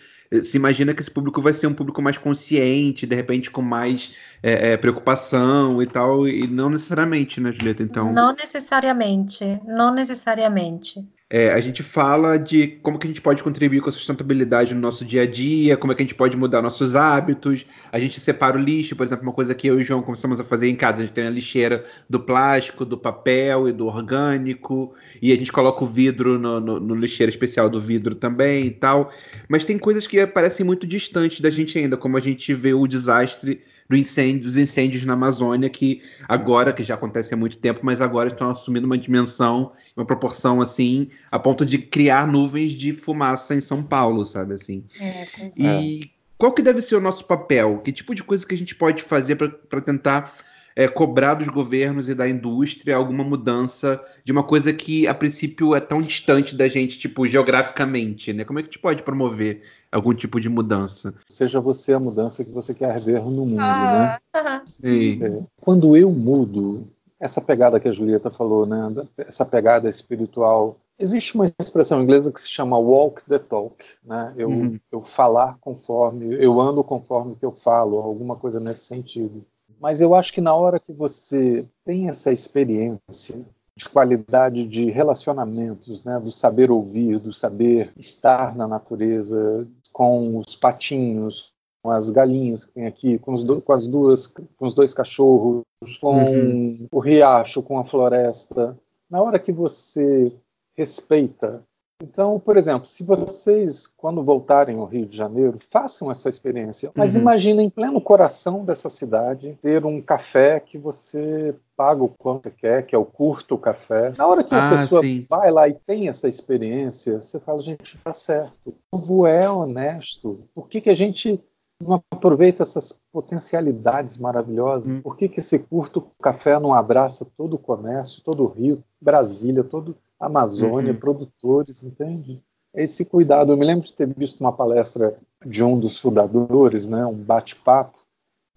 [0.41, 4.15] se imagina que esse público vai ser um público mais consciente, de repente com mais
[4.41, 7.83] é, é, preocupação e tal, e não necessariamente, né, Julieta?
[7.83, 8.11] Então...
[8.11, 11.07] Não necessariamente, não necessariamente.
[11.27, 14.79] É, a gente fala de como que a gente pode contribuir com a sustentabilidade no
[14.79, 17.65] nosso dia a dia, como é que a gente pode mudar nossos hábitos.
[17.91, 20.39] A gente separa o lixo, por exemplo, uma coisa que eu e o João começamos
[20.39, 21.01] a fazer em casa.
[21.01, 25.51] A gente tem a lixeira do plástico, do papel e do orgânico, e a gente
[25.51, 29.11] coloca o vidro no, no, no lixeiro especial do vidro também e tal.
[29.49, 32.85] Mas tem coisas que parecem muito distantes da gente ainda, como a gente vê o
[32.85, 37.81] desastre do incêndio, dos incêndios na Amazônia, que agora, que já acontece há muito tempo,
[37.83, 42.91] mas agora estão assumindo uma dimensão, uma proporção assim, a ponto de criar nuvens de
[42.91, 44.83] fumaça em São Paulo, sabe assim.
[44.99, 47.79] É, e qual que deve ser o nosso papel?
[47.79, 50.33] Que tipo de coisa que a gente pode fazer para tentar
[50.75, 55.73] é, cobrar dos governos e da indústria alguma mudança de uma coisa que a princípio
[55.73, 58.43] é tão distante da gente, tipo, geograficamente, né?
[58.43, 59.61] Como é que a gente pode promover
[59.95, 61.13] algum tipo de mudança?
[61.29, 64.39] Seja você a mudança que você quer ver no mundo, ah, né?
[64.39, 64.61] Uh -huh.
[64.65, 65.23] Sim.
[65.23, 66.87] É, quando eu mudo,
[67.19, 68.77] essa pegada que a Julieta falou, né?
[69.17, 74.33] Essa pegada espiritual Existe uma expressão inglesa que se chama walk the talk, né?
[74.37, 74.79] Eu, uhum.
[74.89, 79.45] eu falar conforme, eu ando conforme que eu falo, alguma coisa nesse sentido.
[79.79, 83.41] Mas eu acho que na hora que você tem essa experiência
[83.75, 90.57] de qualidade de relacionamentos, né, do saber ouvir, do saber estar na natureza, com os
[90.57, 94.73] patinhos, com as galinhas que tem aqui, com, os do, com as duas, com os
[94.73, 95.63] dois cachorros,
[96.01, 96.85] com uhum.
[96.91, 98.77] o riacho, com a floresta.
[99.09, 100.33] Na hora que você
[100.73, 101.63] respeita
[102.03, 107.15] então, por exemplo, se vocês, quando voltarem ao Rio de Janeiro, façam essa experiência, mas
[107.15, 107.21] uhum.
[107.21, 112.51] imagina em pleno coração dessa cidade ter um café que você paga o quanto você
[112.51, 114.13] quer, que é o curto café.
[114.17, 115.25] Na hora que ah, a pessoa sim.
[115.29, 118.75] vai lá e tem essa experiência, você fala, gente, tá certo.
[118.91, 120.45] O povo é honesto.
[120.53, 121.41] Por que, que a gente
[121.81, 124.87] não aproveita essas potencialidades maravilhosas?
[124.87, 125.01] Hum.
[125.01, 129.63] Por que, que esse curto café não abraça todo o comércio, todo o Rio, Brasília,
[129.63, 130.99] todo Amazônia, uhum.
[130.99, 132.41] produtores, entende?
[132.73, 133.53] Esse cuidado.
[133.53, 137.99] Eu me lembro de ter visto uma palestra de um dos fundadores, né, um bate-papo,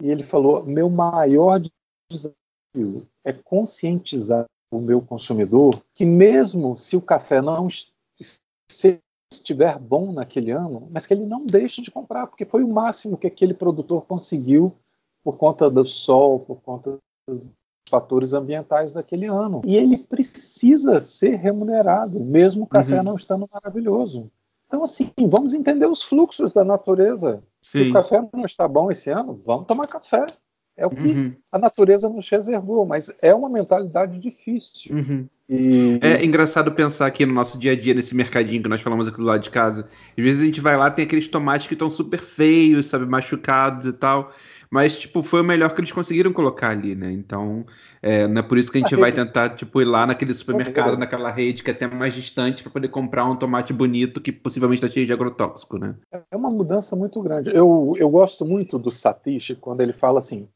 [0.03, 1.61] e ele falou: meu maior
[2.11, 7.69] desafio é conscientizar o meu consumidor que mesmo se o café não
[9.31, 13.17] estiver bom naquele ano, mas que ele não deixe de comprar, porque foi o máximo
[13.17, 14.75] que aquele produtor conseguiu
[15.23, 16.99] por conta do sol, por conta
[17.89, 19.63] fatores ambientais daquele ano.
[19.65, 23.05] E ele precisa ser remunerado, mesmo o café uhum.
[23.05, 24.31] não estando maravilhoso.
[24.67, 27.43] Então, assim, vamos entender os fluxos da natureza.
[27.63, 27.85] Sim.
[27.85, 30.27] Se o café não está bom esse ano, vamos tomar café.
[30.77, 31.35] É o que uhum.
[31.51, 34.95] a natureza nos reservou, mas é uma mentalidade difícil.
[34.95, 35.27] Uhum.
[35.49, 35.99] E...
[36.01, 39.17] É engraçado pensar aqui no nosso dia a dia, nesse mercadinho que nós falamos aqui
[39.17, 39.89] do lado de casa.
[40.17, 43.87] Às vezes a gente vai lá, tem aqueles tomates que estão super feios, sabe, machucados
[43.87, 44.31] e tal.
[44.71, 47.11] Mas, tipo, foi o melhor que eles conseguiram colocar ali, né?
[47.11, 47.65] Então,
[48.03, 49.25] é, não é por isso que a gente a vai rede...
[49.25, 52.89] tentar, tipo, ir lá naquele supermercado, naquela rede que é até mais distante para poder
[52.89, 55.95] comprar um tomate bonito que possivelmente está cheio de agrotóxico, né?
[56.31, 57.51] É uma mudança muito grande.
[57.55, 60.49] Eu, eu gosto muito do Satish quando ele fala assim,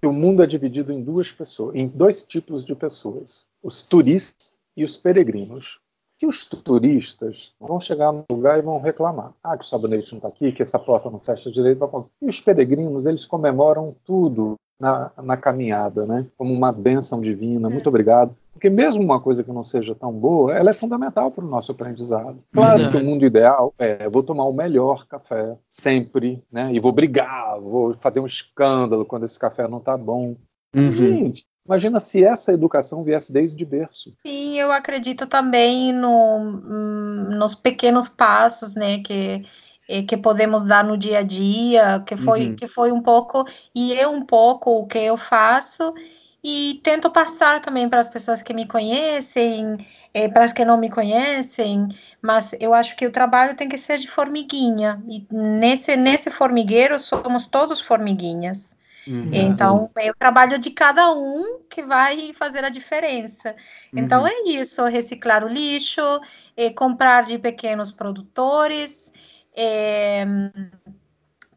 [0.00, 4.56] que o mundo é dividido em duas pessoas, em dois tipos de pessoas: os turistas
[4.76, 5.78] e os peregrinos
[6.18, 9.32] que os turistas vão chegar no lugar e vão reclamar.
[9.42, 12.10] Ah, que o sabonete não está aqui, que essa porta não fecha direito.
[12.20, 16.26] E os peregrinos, eles comemoram tudo na, na caminhada, né?
[16.36, 17.70] Como uma bênção divina.
[17.70, 18.34] Muito obrigado.
[18.52, 21.70] Porque mesmo uma coisa que não seja tão boa, ela é fundamental para o nosso
[21.70, 22.38] aprendizado.
[22.52, 26.72] Claro que o mundo ideal é, vou tomar o melhor café sempre, né?
[26.72, 30.34] E vou brigar, vou fazer um escândalo quando esse café não está bom.
[30.74, 30.90] Uhum.
[30.90, 34.10] Gente, Imagina se essa educação viesse desde berço.
[34.16, 39.44] Sim, eu acredito também no, hum, nos pequenos passos, né, que
[39.88, 42.56] eh, que podemos dar no dia a dia, que foi uhum.
[42.56, 43.44] que foi um pouco
[43.74, 45.94] e é um pouco o que eu faço
[46.42, 49.76] e tento passar também para as pessoas que me conhecem,
[50.14, 51.88] eh, para as que não me conhecem,
[52.22, 56.98] mas eu acho que o trabalho tem que ser de formiguinha e nesse nesse formigueiro
[57.00, 58.77] somos todos formiguinhas.
[59.08, 59.30] Uhum.
[59.32, 63.56] Então, é o trabalho de cada um que vai fazer a diferença.
[63.90, 64.28] Então, uhum.
[64.28, 66.02] é isso: reciclar o lixo,
[66.54, 69.10] é, comprar de pequenos produtores,
[69.56, 70.26] é,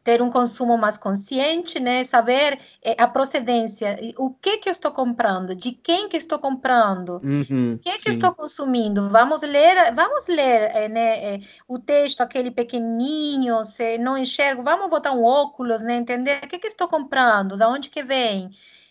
[0.02, 2.02] ter um consumo mais consciente, né?
[2.02, 7.20] Saber é, a procedência, o que que eu estou comprando, de quem que estou comprando,
[7.22, 8.10] uhum, o que que sim.
[8.10, 9.08] estou consumindo.
[9.08, 11.34] Vamos ler, vamos ler, é, né?
[11.34, 15.94] É, o texto aquele pequenininho, se não enxergo, vamos botar um óculos, né?
[15.94, 18.50] Entender o que que estou comprando, da onde que vem,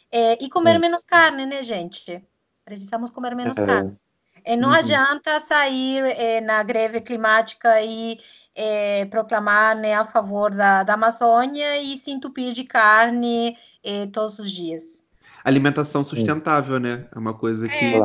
[0.09, 2.23] é, e comer menos carne, né, gente?
[2.63, 3.65] Precisamos comer menos é.
[3.65, 3.97] carne.
[4.43, 4.75] É, não uhum.
[4.75, 8.19] adianta sair na greve climática e
[8.55, 14.39] é, proclamar né, a favor da, da Amazônia e se entupir de carne é, todos
[14.39, 15.01] os dias.
[15.43, 17.07] Alimentação sustentável, né?
[17.15, 18.01] É uma coisa que, é.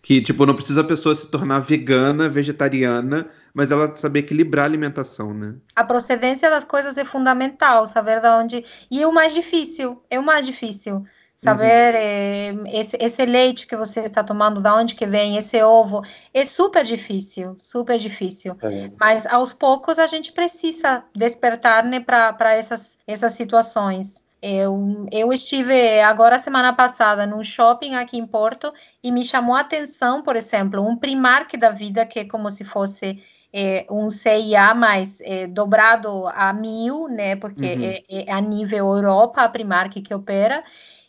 [0.00, 4.68] que, tipo, não precisa a pessoa se tornar vegana, vegetariana, mas ela saber equilibrar a
[4.68, 5.56] alimentação, né?
[5.76, 8.64] A procedência das coisas é fundamental, saber de onde.
[8.90, 11.04] E é o mais difícil, é o mais difícil
[11.40, 12.66] saber uhum.
[12.66, 16.02] é, esse, esse, leite que você está tomando, da onde que vem, esse ovo,
[16.34, 18.54] é super difícil, super difícil.
[18.60, 18.90] É.
[19.00, 24.22] Mas aos poucos a gente precisa despertar né, para essas, essas situações.
[24.42, 28.70] Eu, eu estive agora semana passada num shopping aqui em Porto
[29.02, 32.64] e me chamou a atenção, por exemplo, um Primark da vida que é como se
[32.66, 33.18] fosse
[33.50, 37.34] é, um CIA mais é, dobrado a mil, né?
[37.34, 37.82] Porque uhum.
[37.82, 40.62] é, é, a nível Europa a Primark que opera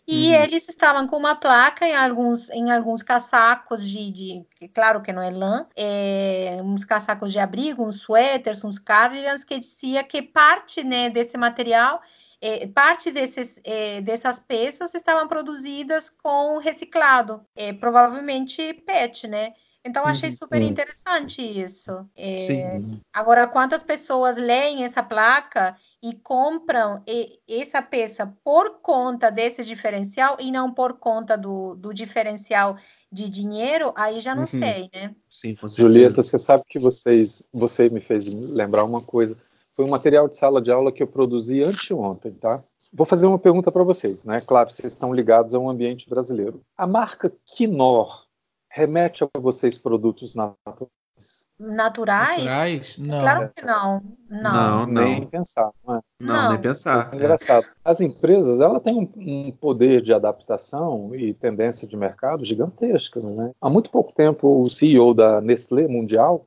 [0.08, 0.43] e uhum.
[0.43, 5.22] eles estavam com uma placa em alguns, em alguns casacos de, de claro que não
[5.22, 10.84] é lã, é, uns casacos de abrigo, uns suéteres, uns cardigans, que dizia que parte
[10.84, 12.02] né, desse material,
[12.41, 19.54] é, parte desses, é, dessas peças estavam produzidas com reciclado, é, provavelmente PET, né?
[19.84, 20.36] Então, achei uhum.
[20.36, 22.08] super interessante isso.
[22.16, 22.80] É,
[23.12, 27.04] agora, quantas pessoas leem essa placa e compram
[27.47, 32.78] essa peça por conta desse diferencial e não por conta do, do diferencial
[33.12, 34.47] de dinheiro, aí já não uhum.
[34.47, 35.14] sei, né?
[35.30, 39.38] Sim, Julieta, você sabe que vocês, você me fez lembrar uma coisa.
[39.74, 42.64] Foi um material de sala de aula que eu produzi anteontem, tá?
[42.93, 44.41] Vou fazer uma pergunta para vocês, né?
[44.41, 46.62] Claro, vocês estão ligados ao ambiente brasileiro.
[46.78, 48.26] A marca Quinor
[48.70, 50.34] remete a vocês produtos
[51.62, 52.43] naturais?
[52.43, 52.97] Naturais?
[52.97, 53.20] Não.
[53.20, 54.01] Claro que não.
[54.30, 55.03] Não, não, não.
[55.03, 55.72] nem pensar.
[55.86, 56.01] Não, é?
[56.20, 57.09] não, não, nem pensar.
[57.12, 57.68] É engraçado.
[57.84, 63.51] As empresas, ela tem um, um, poder de adaptação e tendência de mercado gigantesca, né?
[63.62, 66.45] Há muito pouco tempo, o CEO da Nestlé Mundial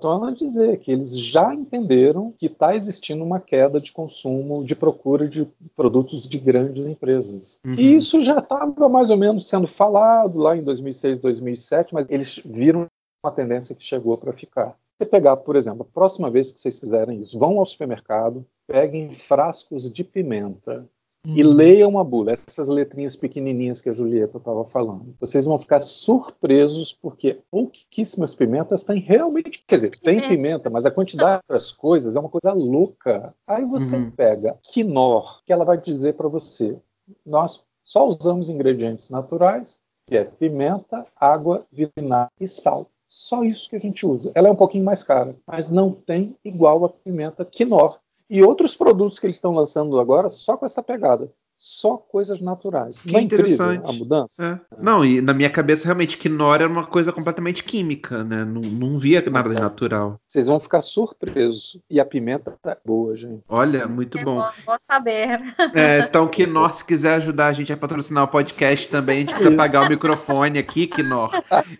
[0.00, 4.76] torna a dizer que eles já entenderam que está existindo uma queda de consumo, de
[4.76, 7.58] procura de produtos de grandes empresas.
[7.66, 7.74] Uhum.
[7.74, 12.40] E isso já estava mais ou menos sendo falado lá em 2006, 2007, mas eles
[12.44, 12.86] viram
[13.26, 14.76] uma tendência que chegou para ficar.
[14.98, 19.14] Você pegar, por exemplo, a próxima vez que vocês fizerem isso, vão ao supermercado, peguem
[19.14, 20.88] frascos de pimenta
[21.26, 21.52] e uhum.
[21.54, 25.14] leiam a bula, essas letrinhas pequenininhas que a Julieta estava falando.
[25.18, 30.90] Vocês vão ficar surpresos porque pouquíssimas pimentas têm realmente, quer dizer, tem pimenta, mas a
[30.90, 33.34] quantidade das coisas é uma coisa louca.
[33.46, 34.10] Aí você uhum.
[34.12, 36.78] pega quinor, que ela vai dizer para você,
[37.24, 42.88] nós só usamos ingredientes naturais, que é pimenta, água, vinagre e sal.
[43.18, 44.30] Só isso que a gente usa.
[44.34, 47.98] Ela é um pouquinho mais cara, mas não tem igual a pimenta Quinor.
[48.28, 53.00] E outros produtos que eles estão lançando agora só com essa pegada só coisas naturais.
[53.00, 53.82] Que Não é interessante.
[53.88, 54.60] a mudança?
[54.70, 54.76] É.
[54.80, 58.44] Não, e na minha cabeça, realmente, quinora era uma coisa completamente química, né?
[58.44, 60.20] Não, não via nada de natural.
[60.26, 61.78] Vocês vão ficar surpresos.
[61.90, 63.42] E a pimenta tá boa, gente.
[63.48, 64.36] Olha, muito é bom.
[64.36, 64.48] bom.
[64.66, 65.40] Vou saber.
[65.74, 69.34] É, então, Quinor, se quiser ajudar a gente a patrocinar o podcast também, a gente
[69.34, 71.30] precisa pagar o microfone aqui, Quinor.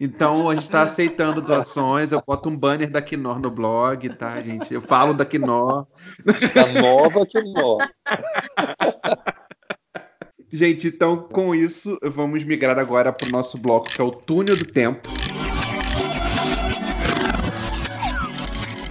[0.01, 2.13] Então, a gente está aceitando doações.
[2.13, 4.73] Eu boto um banner da Quinor no blog, tá, gente?
[4.73, 5.87] Eu falo da Quinor.
[6.55, 7.79] Da nova Quinor.
[10.57, 14.57] Gente, então com isso, vamos migrar agora para o nosso bloco, que é o Túnel
[14.57, 15.07] do Tempo.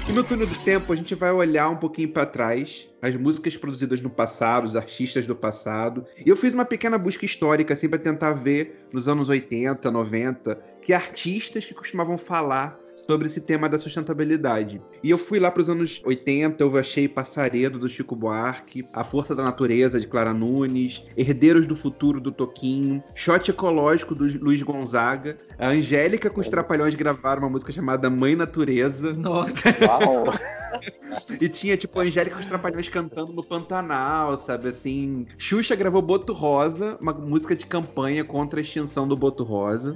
[0.08, 3.58] E no Túnel do Tempo, a gente vai olhar um pouquinho para trás, as músicas
[3.58, 6.06] produzidas no passado, os artistas do passado.
[6.24, 10.56] E eu fiz uma pequena busca histórica, assim, para tentar ver, nos anos 80, 90,
[10.84, 14.82] que artistas que costumavam falar sobre esse tema da sustentabilidade.
[15.04, 19.04] E eu fui lá para os anos 80, eu achei Passaredo do Chico Buarque, A
[19.04, 24.62] Força da Natureza de Clara Nunes, Herdeiros do Futuro do Toquinho, Shot Ecológico do Luiz
[24.64, 29.14] Gonzaga, a Angélica com os Trapalhões gravaram uma música chamada Mãe Natureza.
[29.14, 29.54] Nossa!
[29.82, 30.26] Uau!
[31.40, 34.68] e tinha, tipo, a Angélica com os Trapalhões cantando no Pantanal, sabe?
[34.68, 35.26] Assim.
[35.38, 39.96] Xuxa gravou Boto Rosa, uma música de campanha contra a extinção do Boto Rosa.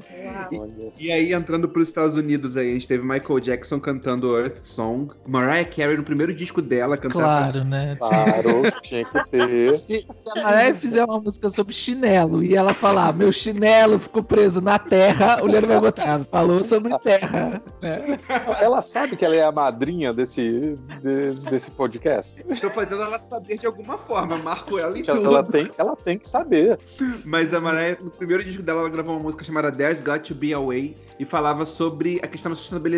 [0.51, 4.37] E, e, aí, entrando para os Estados Unidos, aí, a gente teve Michael Jackson cantando
[4.37, 7.23] Earth Song, Mariah Carey no primeiro disco dela cantando.
[7.23, 7.97] Claro, né?
[7.99, 9.77] Claro, tinha que ter.
[9.77, 14.61] Se a Mariah fizer uma música sobre chinelo e ela falar, meu chinelo ficou preso
[14.61, 17.61] na terra, o Leandro vai botar, falou sobre terra.
[17.81, 18.19] Né?
[18.59, 22.43] Ela sabe que ela é a madrinha desse de, de, desse podcast?
[22.49, 24.37] Estou fazendo ela saber de alguma forma.
[24.37, 25.25] Marco ela em tudo.
[25.25, 26.77] Ela tem, ela tem que saber.
[27.25, 30.35] Mas a Mariah, no primeiro disco dela, ela gravou uma música chamada There's Got to
[30.35, 32.88] Be a Way e falava sobre a questão da sustentabilidade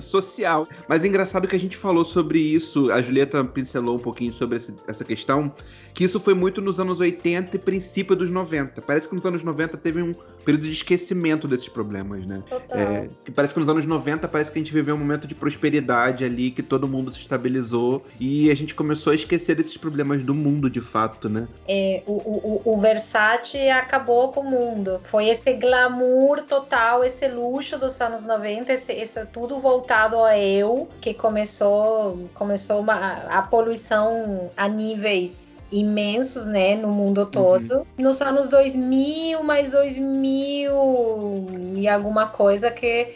[0.00, 0.68] social.
[0.88, 4.56] Mas é engraçado que a gente falou sobre isso, a Julieta pincelou um pouquinho sobre
[4.56, 5.52] esse, essa questão,
[5.92, 8.80] que isso foi muito nos anos 80 e princípio dos 90.
[8.82, 10.12] Parece que nos anos 90 teve um
[10.46, 12.40] período de esquecimento desses problemas, né?
[12.48, 12.78] Total.
[12.78, 15.34] É, que parece que nos anos 90 parece que a gente viveu um momento de
[15.34, 20.22] prosperidade ali, que todo mundo se estabilizou e a gente começou a esquecer desses problemas
[20.22, 21.48] do mundo de fato, né?
[21.66, 25.00] É, o, o, o Versace acabou com o mundo.
[25.02, 30.88] Foi esse glamour total, esse luxo dos anos 90, esse, esse tudo voltado a eu,
[31.00, 37.30] que começou, começou uma, a poluição a níveis imensos, né, no mundo uhum.
[37.30, 37.74] todo.
[37.78, 37.84] Uhum.
[37.98, 40.70] Nos anos 2000, mais 2000
[41.76, 43.14] e alguma coisa que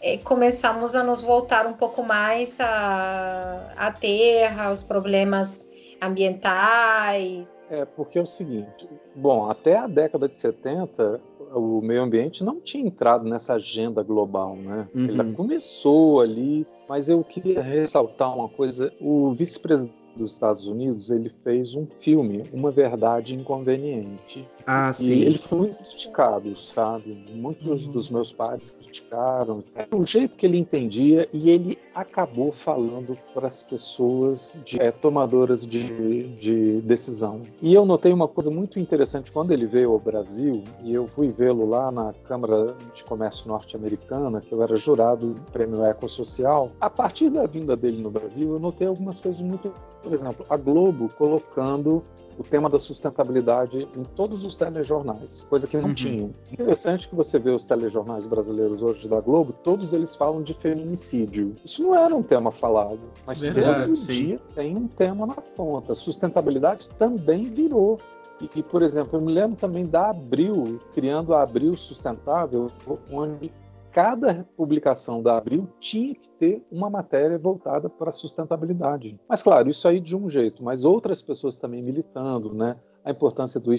[0.00, 5.68] é, começamos a nos voltar um pouco mais à, à terra, aos problemas
[6.00, 7.56] ambientais.
[7.70, 11.20] É, porque é o seguinte, bom, até a década de 70,
[11.52, 14.88] o meio ambiente não tinha entrado nessa agenda global, né?
[14.94, 15.04] Uhum.
[15.04, 21.30] Ele começou ali, mas eu queria ressaltar uma coisa, o vice-presidente dos Estados Unidos, ele
[21.42, 24.46] fez um filme, Uma Verdade Inconveniente.
[24.70, 25.12] Ah, sim.
[25.12, 27.24] E ele foi muito criticado, sabe?
[27.32, 27.90] Muitos uhum.
[27.90, 29.64] dos meus pais criticaram.
[29.74, 34.90] Era o jeito que ele entendia e ele acabou falando para as pessoas de, é,
[34.90, 37.40] tomadoras de, de decisão.
[37.62, 41.28] E eu notei uma coisa muito interessante quando ele veio ao Brasil, e eu fui
[41.28, 46.70] vê-lo lá na Câmara de Comércio Norte-Americana, que eu era jurado do Prêmio Ecossocial.
[46.78, 50.56] A partir da vinda dele no Brasil, eu notei algumas coisas muito por exemplo, a
[50.56, 52.02] Globo colocando
[52.38, 55.94] o tema da sustentabilidade em todos os telejornais, coisa que não uhum.
[55.94, 56.30] tinha.
[56.52, 61.56] Interessante que você vê os telejornais brasileiros hoje da Globo, todos eles falam de feminicídio.
[61.64, 64.12] Isso não era um tema falado, mas Verdade, todo sim.
[64.12, 65.94] dia tem um tema na ponta.
[65.94, 67.98] Sustentabilidade também virou.
[68.40, 72.68] E, e, por exemplo, eu me lembro também da Abril, criando a Abril Sustentável,
[73.10, 73.50] onde
[73.92, 79.18] cada publicação da Abril tinha que ter uma matéria voltada para a sustentabilidade.
[79.28, 82.76] Mas, claro, isso aí de um jeito, mas outras pessoas também militando, né?
[83.04, 83.70] A importância do,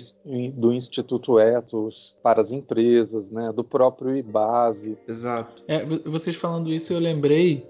[0.54, 3.52] do Instituto Etos para as empresas, né?
[3.54, 4.98] Do próprio IBASE.
[5.08, 5.64] Exato.
[5.68, 7.68] É, vocês falando isso, eu lembrei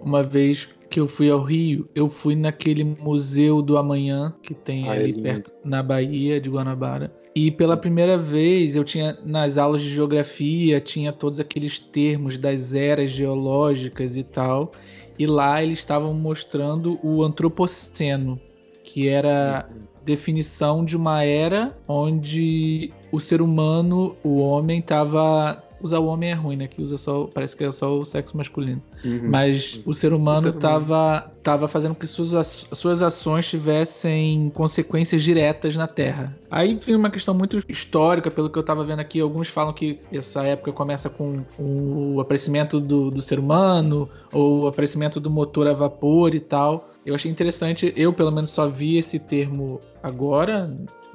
[0.00, 4.88] uma vez que eu fui ao Rio, eu fui naquele Museu do Amanhã que tem
[4.88, 7.12] ah, é ali é perto na Bahia de Guanabara.
[7.34, 12.74] E pela primeira vez eu tinha nas aulas de geografia, tinha todos aqueles termos das
[12.74, 14.72] eras geológicas e tal.
[15.18, 18.40] E lá eles estavam mostrando o antropoceno,
[18.82, 19.68] que era
[20.04, 26.34] definição de uma era onde o ser humano, o homem, estava usar o homem é
[26.34, 26.66] ruim, né?
[26.66, 27.28] Que usa só.
[27.32, 28.82] Parece que é só o sexo masculino.
[29.04, 29.28] Uhum.
[29.28, 35.76] Mas o ser humano estava tava fazendo com que suas, suas ações tivessem consequências diretas
[35.76, 36.36] na Terra.
[36.50, 39.18] Aí vem uma questão muito histórica, pelo que eu estava vendo aqui.
[39.18, 44.66] Alguns falam que essa época começa com o aparecimento do, do ser humano, ou o
[44.66, 46.90] aparecimento do motor a vapor e tal.
[47.06, 50.70] Eu achei interessante, eu pelo menos só vi esse termo agora,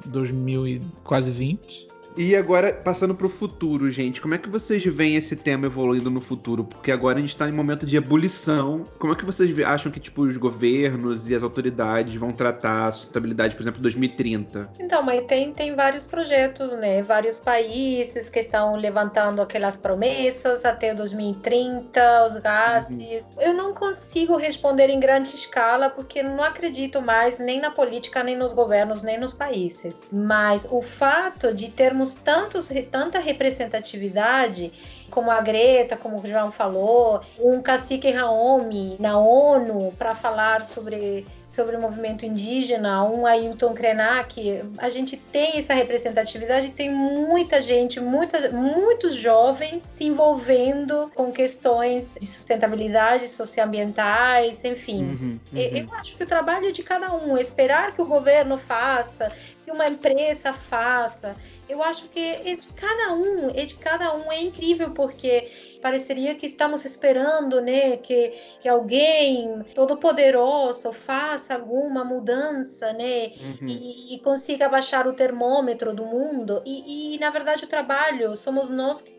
[0.06, 1.93] 2000 e quase 20.
[2.16, 6.10] E agora, passando para o futuro, gente, como é que vocês veem esse tema evoluindo
[6.10, 6.62] no futuro?
[6.62, 8.84] Porque agora a gente está em momento de ebulição.
[8.98, 12.92] Como é que vocês acham que tipo, os governos e as autoridades vão tratar a
[12.92, 14.70] sustentabilidade, por exemplo, 2030?
[14.78, 17.02] Então, mas tem, tem vários projetos, né?
[17.02, 23.24] Vários países que estão levantando aquelas promessas até 2030, os gases.
[23.36, 23.42] Uhum.
[23.42, 28.36] Eu não consigo responder em grande escala porque não acredito mais nem na política, nem
[28.36, 30.08] nos governos, nem nos países.
[30.12, 34.70] Mas o fato de termos temos tantos, tanta representatividade,
[35.10, 41.26] como a Greta, como o João falou, um cacique Raomi na ONU para falar sobre
[41.54, 48.00] sobre o movimento indígena, um Ailton Krenak, a gente tem essa representatividade, tem muita gente,
[48.00, 55.04] muita, muitos jovens se envolvendo com questões de sustentabilidade, socioambientais, enfim.
[55.04, 55.58] Uhum, uhum.
[55.60, 59.32] Eu acho que o trabalho é de cada um, esperar que o governo faça,
[59.64, 61.36] que uma empresa faça,
[61.74, 65.50] eu acho que é de cada um, é de cada um, é incrível porque
[65.82, 73.66] pareceria que estamos esperando, né, que, que alguém todo poderoso faça alguma mudança, né, uhum.
[73.66, 76.62] e, e, consiga baixar o termômetro do mundo.
[76.64, 79.12] E, e, na verdade o trabalho somos nós que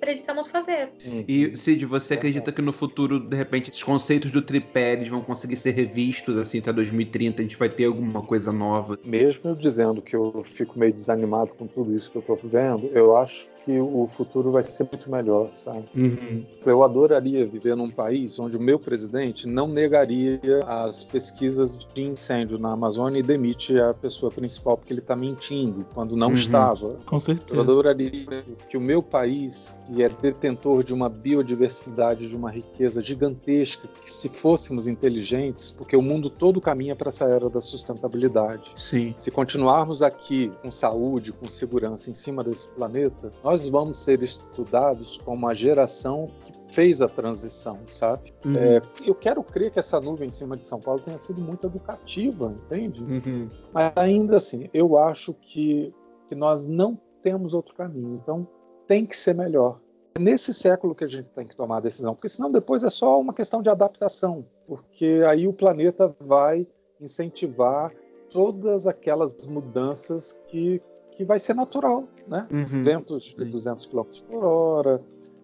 [0.00, 0.90] precisamos fazer.
[1.04, 1.24] Uhum.
[1.28, 5.56] E, Cid, você acredita que no futuro, de repente, os conceitos do tripé vão conseguir
[5.56, 7.40] ser revistos, assim, até 2030?
[7.40, 8.98] A gente vai ter alguma coisa nova?
[9.04, 12.90] Mesmo eu dizendo que eu fico meio desanimado com tudo isso que eu estou vendo,
[12.92, 15.84] eu acho que o futuro vai ser muito melhor, sabe?
[15.94, 16.44] Uhum.
[16.64, 22.58] Eu adoraria viver num país onde o meu presidente não negaria as pesquisas de incêndio
[22.58, 26.32] na Amazônia e demite a pessoa principal porque ele está mentindo quando não uhum.
[26.34, 26.96] estava.
[27.06, 27.54] Com certeza.
[27.54, 33.02] Eu adoraria que o meu país, que é detentor de uma biodiversidade, de uma riqueza
[33.02, 38.72] gigantesca, que se fôssemos inteligentes, porque o mundo todo caminha para essa era da sustentabilidade.
[38.76, 39.14] Sim.
[39.16, 45.18] Se continuarmos aqui com saúde, com segurança em cima desse planeta, nós vamos ser estudados
[45.18, 48.32] como a geração que fez a transição, sabe?
[48.44, 48.54] Uhum.
[48.54, 51.66] É, eu quero crer que essa nuvem em cima de São Paulo tenha sido muito
[51.66, 53.02] educativa, entende?
[53.02, 53.48] Uhum.
[53.72, 55.92] Mas ainda assim, eu acho que,
[56.28, 58.20] que nós não temos outro caminho.
[58.22, 58.46] Então,
[58.86, 59.80] tem que ser melhor.
[60.14, 62.90] É nesse século que a gente tem que tomar a decisão, porque senão depois é
[62.90, 66.64] só uma questão de adaptação, porque aí o planeta vai
[67.00, 67.92] incentivar
[68.30, 70.80] todas aquelas mudanças que
[71.20, 72.46] que vai ser natural, né?
[72.50, 72.82] Uhum.
[72.82, 75.02] Ventos de 200 km por hora,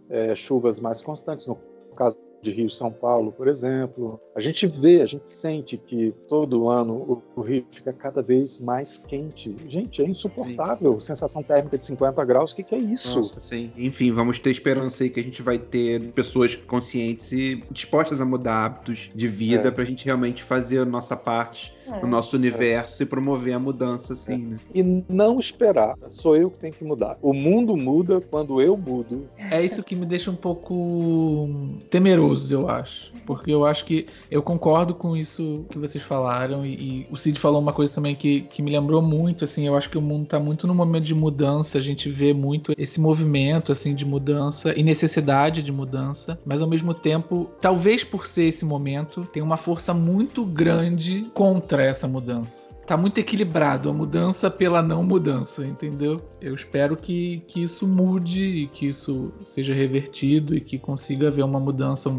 [0.09, 1.59] é, chuvas mais constantes, no
[1.97, 4.20] caso de Rio São Paulo, por exemplo.
[4.34, 8.99] A gente vê, a gente sente que todo ano o, Rio fica cada vez mais
[8.99, 9.55] quente.
[9.66, 10.93] Gente, é insuportável.
[11.01, 11.07] Sim.
[11.07, 13.16] Sensação térmica de 50 graus, o que, que, é isso?
[13.16, 13.72] Nossa, sim.
[13.76, 18.24] Enfim, vamos ter esperança aí que a gente vai ter pessoas conscientes e dispostas a
[18.24, 19.70] mudar hábitos de vida é.
[19.72, 22.01] para a gente realmente fazer a nossa parte é.
[22.01, 23.05] no nosso universo é.
[23.05, 24.39] e promover a mudança, assim, é.
[24.39, 24.57] né?
[24.74, 25.95] E não esperar.
[26.09, 27.16] Sou eu que tenho que mudar.
[27.22, 29.28] O mundo muda quando eu mudo.
[29.51, 31.49] É isso que me deixa um pouco
[31.91, 33.11] temeroso, eu acho.
[33.24, 37.39] Porque eu acho que eu concordo com isso que vocês falaram e, e o Cid
[37.39, 40.24] falou uma coisa também que, que me lembrou muito, assim, eu acho que o mundo
[40.24, 44.78] está muito no momento de mudança, a gente vê muito esse movimento, assim, de mudança
[44.78, 49.57] e necessidade de mudança, mas ao mesmo tempo, talvez por ser esse momento, tem uma
[49.57, 52.68] força muito grande contra contra essa mudança.
[52.87, 56.20] Tá muito equilibrado a mudança pela não mudança, entendeu?
[56.41, 61.45] Eu espero que, que isso mude e que isso seja revertido e que consiga haver
[61.45, 62.11] uma mudança.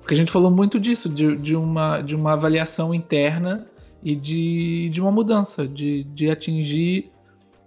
[0.00, 3.66] Porque a gente falou muito disso, de, de, uma, de uma avaliação interna
[4.02, 7.10] e de, de uma mudança, de, de atingir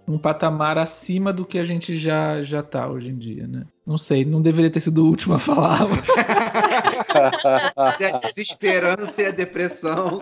[0.06, 3.66] um patamar acima do que a gente já já tá hoje em dia, né?
[3.88, 5.88] Não sei, não deveria ter sido o último a falar.
[7.74, 10.20] a desesperança e a depressão.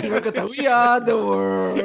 [0.00, 1.84] gente vai cantar We Are the World.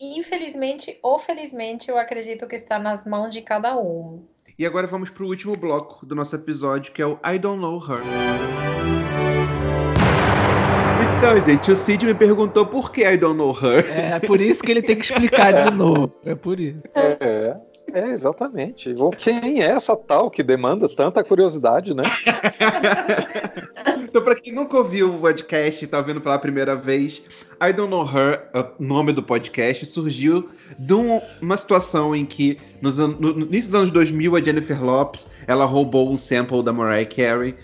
[0.00, 4.24] Infelizmente ou felizmente, eu acredito que está nas mãos de cada um.
[4.56, 7.60] E agora vamos para o último bloco do nosso episódio, que é o I Don't
[7.60, 8.02] Know Her.
[11.22, 13.88] Então, gente, o Cid me perguntou por que I don't know her.
[13.88, 16.12] É, por isso que ele tem que explicar de novo.
[16.24, 16.80] É por isso.
[16.96, 17.56] É,
[17.92, 18.92] é exatamente.
[18.98, 22.02] Ou quem é essa tal que demanda tanta curiosidade, né?
[24.02, 27.22] então, para quem nunca ouviu o podcast e tá ouvindo pela primeira vez,
[27.62, 30.94] I Don't Know Her, o nome do podcast, surgiu de
[31.40, 36.12] uma situação em que, nos, no início dos anos 2000, a Jennifer Lopes, ela roubou
[36.12, 37.54] um sample da Mariah Carey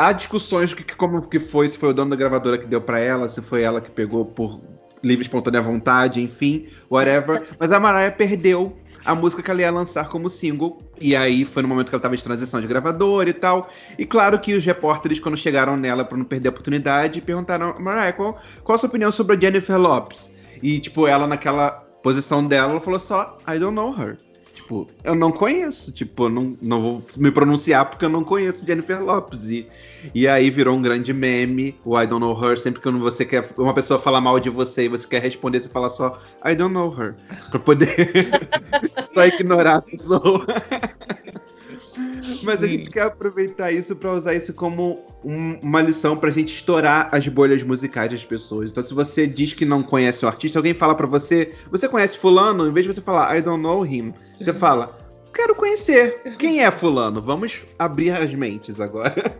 [0.00, 2.98] Há discussões que, como que foi, se foi o dono da gravadora que deu para
[2.98, 4.58] ela, se foi ela que pegou por
[5.02, 7.46] livre espontânea vontade, enfim, whatever.
[7.58, 8.74] Mas a Mariah perdeu
[9.04, 10.78] a música que ela ia lançar como single.
[10.98, 13.68] E aí foi no momento que ela estava de transição de gravadora e tal.
[13.98, 18.14] E claro que os repórteres, quando chegaram nela para não perder a oportunidade, perguntaram: Mariah,
[18.14, 20.32] qual, qual a sua opinião sobre a Jennifer Lopes?
[20.62, 21.72] E, tipo, ela naquela
[22.02, 24.16] posição dela, ela falou só: I don't know her
[24.70, 28.64] tipo, eu não conheço, tipo, eu não, não vou me pronunciar porque eu não conheço
[28.64, 29.50] Jennifer Lopes.
[29.50, 29.66] E,
[30.14, 33.44] e aí virou um grande meme, o I don't know her, sempre que você quer
[33.58, 36.72] uma pessoa falar mal de você e você quer responder, você fala só I don't
[36.72, 37.16] know her.
[37.50, 38.28] Pra poder
[39.12, 40.46] só ignorar a pessoa.
[42.44, 46.54] Mas a gente quer aproveitar isso para usar isso como um, uma lição pra gente
[46.54, 48.70] estourar as bolhas musicais das pessoas.
[48.70, 52.18] Então, se você diz que não conhece o artista, alguém fala para você, você conhece
[52.18, 52.66] Fulano?
[52.68, 54.96] Em vez de você falar I don't know him, você fala,
[55.32, 56.20] quero conhecer.
[56.38, 57.20] Quem é Fulano?
[57.20, 59.36] Vamos abrir as mentes agora.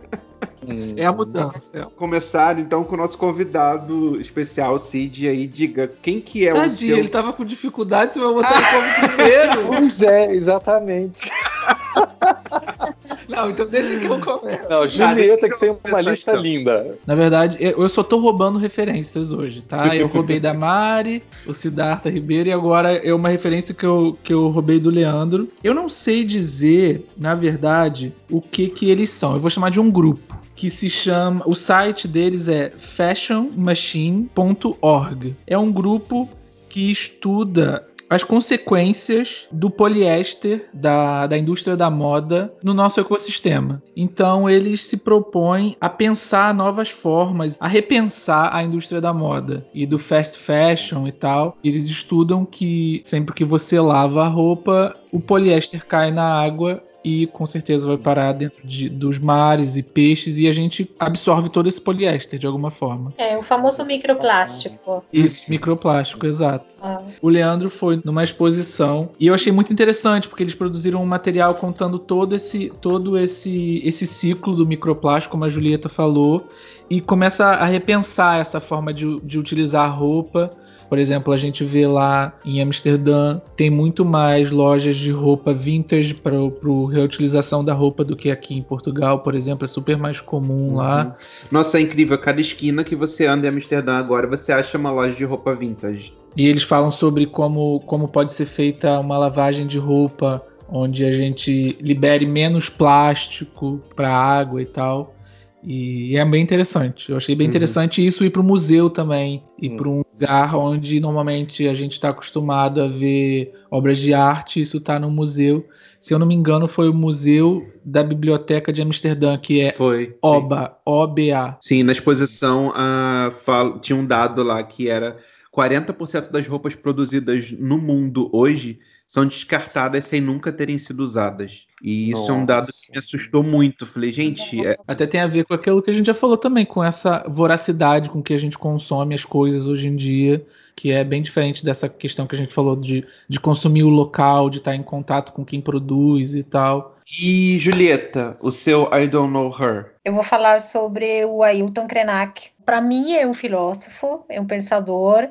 [0.95, 1.87] É a mudança.
[1.95, 6.77] Começar então com o nosso convidado especial, Cid, aí diga quem que é Tadinho, o
[6.77, 6.97] seu...
[6.97, 9.51] ele tava com dificuldade, você vai botar ele como primeiro.
[9.81, 11.31] Pois é, exatamente.
[13.27, 14.69] Não, então deixa que eu começo.
[14.69, 16.43] Não, Julieta que tem uma lista então.
[16.43, 16.97] linda.
[17.05, 19.95] Na verdade, eu só tô roubando referências hoje, tá?
[19.95, 24.33] Eu roubei da Mari, o Siddhartha Ribeiro e agora é uma referência que eu, que
[24.33, 25.47] eu roubei do Leandro.
[25.63, 29.33] Eu não sei dizer, na verdade, o que que eles são.
[29.33, 31.41] Eu vou chamar de um grupo que se chama.
[31.45, 35.35] O site deles é fashionmachine.org.
[35.47, 36.29] É um grupo
[36.69, 43.81] que estuda as consequências do poliéster da, da indústria da moda no nosso ecossistema.
[43.95, 49.85] Então eles se propõem a pensar novas formas, a repensar a indústria da moda e
[49.85, 51.57] do fast fashion e tal.
[51.63, 57.27] Eles estudam que sempre que você lava a roupa, o poliéster cai na água e
[57.27, 61.67] com certeza vai parar dentro de, dos mares e peixes e a gente absorve todo
[61.67, 63.13] esse poliéster de alguma forma.
[63.17, 65.03] É, o famoso microplástico.
[65.11, 66.65] Isso, microplástico, exato.
[66.81, 67.01] Ah.
[67.21, 71.55] O Leandro foi numa exposição e eu achei muito interessante porque eles produziram um material
[71.55, 76.47] contando todo esse todo esse esse ciclo do microplástico, como a Julieta falou,
[76.89, 80.49] e começa a repensar essa forma de, de utilizar a roupa
[80.91, 86.13] por exemplo, a gente vê lá em Amsterdã, tem muito mais lojas de roupa vintage
[86.13, 89.63] para a reutilização da roupa do que aqui em Portugal, por exemplo.
[89.63, 90.75] É super mais comum uhum.
[90.75, 91.15] lá.
[91.49, 92.17] Nossa, é incrível.
[92.17, 96.11] Cada esquina que você anda em Amsterdã agora, você acha uma loja de roupa vintage.
[96.35, 101.11] E eles falam sobre como, como pode ser feita uma lavagem de roupa onde a
[101.13, 105.15] gente libere menos plástico para água e tal.
[105.63, 107.09] E é bem interessante.
[107.11, 107.49] Eu achei bem uhum.
[107.49, 109.77] interessante isso ir para o museu também, ir uhum.
[109.77, 114.61] para um lugar onde normalmente a gente está acostumado a ver obras de arte.
[114.61, 115.67] Isso está no museu.
[115.99, 120.15] Se eu não me engano, foi o Museu da Biblioteca de Amsterdã, que é foi,
[120.21, 120.73] OBA, sim.
[120.83, 121.57] OBA.
[121.61, 125.17] Sim, na exposição uh, falo, tinha um dado lá que era
[125.55, 128.79] 40% das roupas produzidas no mundo hoje
[129.11, 131.67] são descartadas sem nunca terem sido usadas.
[131.83, 132.31] E isso Nossa.
[132.31, 133.85] é um dado que me assustou muito.
[133.85, 134.65] falei, gente.
[134.65, 134.77] É...
[134.87, 138.09] Até tem a ver com aquilo que a gente já falou também, com essa voracidade
[138.09, 140.45] com que a gente consome as coisas hoje em dia,
[140.77, 144.49] que é bem diferente dessa questão que a gente falou de, de consumir o local,
[144.49, 146.97] de estar em contato com quem produz e tal.
[147.21, 149.87] E Julieta, o seu I Don't Know Her?
[150.05, 152.47] Eu vou falar sobre o Ailton Krenak.
[152.65, 155.27] Para mim, é um filósofo, é um pensador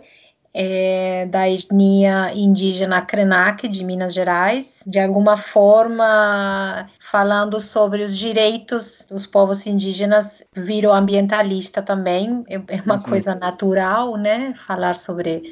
[0.53, 9.07] é, da etnia indígena Krenak de Minas Gerais, de alguma forma falando sobre os direitos
[9.09, 13.03] dos povos indígenas, virou ambientalista também, é, é uma uhum.
[13.03, 14.53] coisa natural, né?
[14.57, 15.43] Falar sobre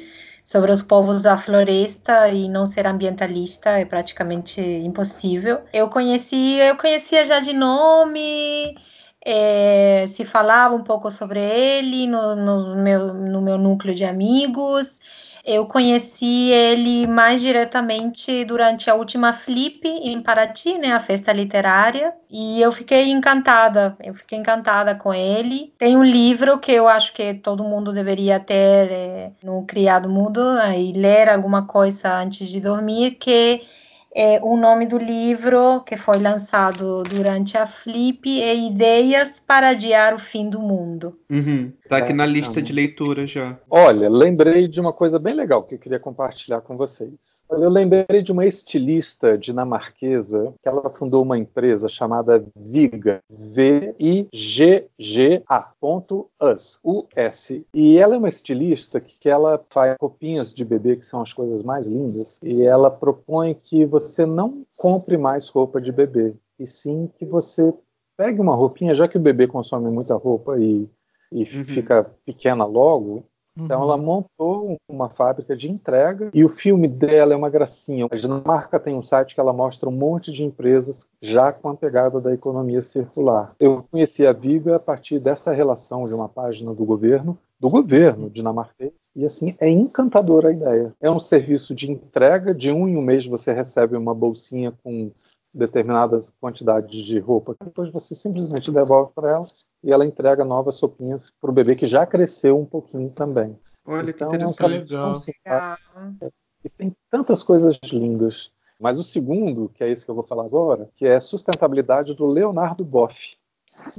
[0.49, 5.61] sobre os povos da floresta e não ser ambientalista é praticamente impossível.
[5.71, 8.75] Eu conheci, eu conhecia já de nome,
[9.31, 14.99] é, se falava um pouco sobre ele no, no, meu, no meu núcleo de amigos.
[15.45, 22.13] Eu conheci ele mais diretamente durante a última Flip em Paraty, né, a festa literária,
[22.29, 23.95] e eu fiquei encantada.
[24.03, 25.73] Eu fiquei encantada com ele.
[25.77, 30.41] Tem um livro que eu acho que todo mundo deveria ter é, no criado mudo
[30.75, 33.61] e ler alguma coisa antes de dormir, que
[34.13, 40.13] é, o nome do livro, que foi lançado durante a Flip, é Ideias para Adiar
[40.13, 41.17] o Fim do Mundo.
[41.29, 41.71] Uhum.
[41.89, 43.57] Tá aqui na lista de leitura já.
[43.67, 47.43] Olha, lembrei de uma coisa bem legal que eu queria compartilhar com vocês.
[47.49, 54.29] Eu lembrei de uma estilista dinamarquesa que ela fundou uma empresa chamada Viga, V-I-G-G-A,
[55.81, 56.79] ponto US.
[57.73, 61.33] E ela é uma estilista que, que ela faz roupinhas de bebê que são as
[61.33, 66.67] coisas mais lindas e ela propõe que você não compre mais roupa de bebê e
[66.67, 67.73] sim que você
[68.15, 70.87] pegue uma roupinha, já que o bebê consome muita roupa e
[71.31, 71.63] e uhum.
[71.63, 73.23] fica pequena logo.
[73.57, 74.03] Então ela uhum.
[74.03, 78.07] montou uma fábrica de entrega e o filme dela é uma gracinha.
[78.09, 81.75] A Dinamarca tem um site que ela mostra um monte de empresas já com a
[81.75, 83.53] pegada da economia circular.
[83.59, 88.29] Eu conheci a Viga a partir dessa relação de uma página do governo do governo
[88.29, 89.11] dinamarquês.
[89.15, 90.95] E assim, é encantadora a ideia.
[91.01, 95.11] É um serviço de entrega, de um em um mês você recebe uma bolsinha com
[95.53, 97.55] determinadas quantidades de roupa.
[97.63, 99.45] Depois você simplesmente devolve para ela
[99.83, 103.57] e ela entrega novas sopinhas para o bebê que já cresceu um pouquinho também.
[103.85, 104.93] Olha então, que interessante.
[104.93, 105.31] É um assim,
[106.63, 108.51] e tem tantas coisas lindas.
[108.81, 112.25] Mas o segundo, que é esse que eu vou falar agora, que é sustentabilidade do
[112.25, 113.37] Leonardo Boff.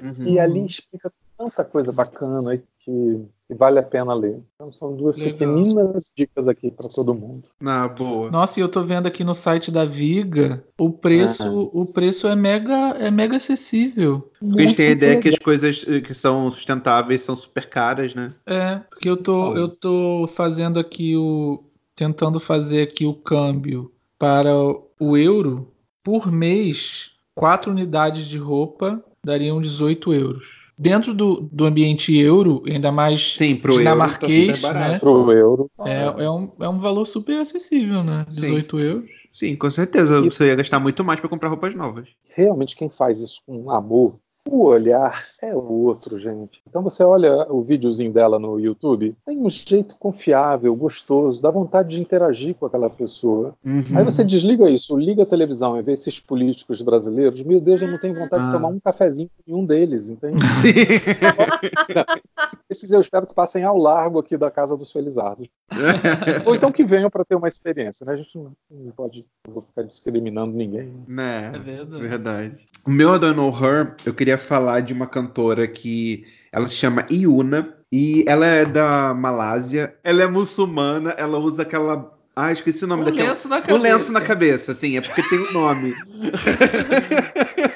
[0.02, 0.28] Uhum.
[0.28, 4.40] E ali explica tanta coisa bacana que, que, vale a pena ler.
[4.54, 5.32] Então são duas Legal.
[5.32, 7.48] pequeninas dicas aqui para todo mundo.
[7.60, 8.30] Na boa.
[8.30, 11.78] Nossa, e eu tô vendo aqui no site da Viga, o preço, ah.
[11.78, 14.30] o preço é mega, é mega acessível.
[14.38, 17.68] Porque a gente tem a ideia que as coisas eh, que são sustentáveis são super
[17.68, 18.32] caras, né?
[18.46, 21.64] É, porque eu tô, eu tô fazendo aqui o
[21.96, 25.68] tentando fazer aqui o câmbio para o euro
[26.02, 32.90] por mês, quatro unidades de roupa dariam 18 euros dentro do, do ambiente euro, ainda
[32.90, 34.98] mais Sim, pro dinamarquês, euro tá né?
[34.98, 35.70] Pro euro.
[35.84, 38.24] É, é, um, é um valor super acessível, né?
[38.26, 38.84] 18 Sim.
[38.86, 39.10] euros.
[39.30, 40.22] Sim, com certeza.
[40.22, 42.08] Você ia gastar muito mais para comprar roupas novas.
[42.34, 44.18] Realmente, quem faz isso com amor
[44.48, 46.60] O olhar é outro, gente.
[46.66, 51.90] Então você olha o videozinho dela no YouTube, tem um jeito confiável, gostoso, dá vontade
[51.90, 53.54] de interagir com aquela pessoa.
[53.64, 53.84] Uhum.
[53.94, 57.42] Aí você desliga isso, liga a televisão e vê esses políticos brasileiros.
[57.42, 58.46] Meu Deus, eu não tenho vontade ah.
[58.46, 60.38] de tomar um cafezinho com nenhum deles, entende?
[60.56, 60.72] Sim.
[62.70, 65.48] Esses eu espero que passem ao largo aqui da casa dos Felizardos.
[66.46, 68.12] Ou então que venham para ter uma experiência, né?
[68.12, 68.52] A gente não,
[68.92, 70.94] pode não vou ficar discriminando ninguém.
[71.08, 71.50] Né?
[71.52, 72.02] É verdade.
[72.02, 72.66] verdade.
[72.86, 76.74] O meu I Don't Know Her, eu queria falar de uma cantora que ela se
[76.74, 79.94] chama Iuna e ela é da Malásia.
[80.02, 83.28] Ela é muçulmana, ela usa aquela ah, esqueci o nome um daquela.
[83.28, 83.78] Lenço na cabeça.
[83.78, 85.94] Um lenço na cabeça, sim, é porque tem um nome.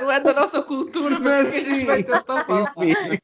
[0.00, 2.72] Não é da nossa cultura, mas a gente vai tentar falar.
[2.78, 3.18] Enfim.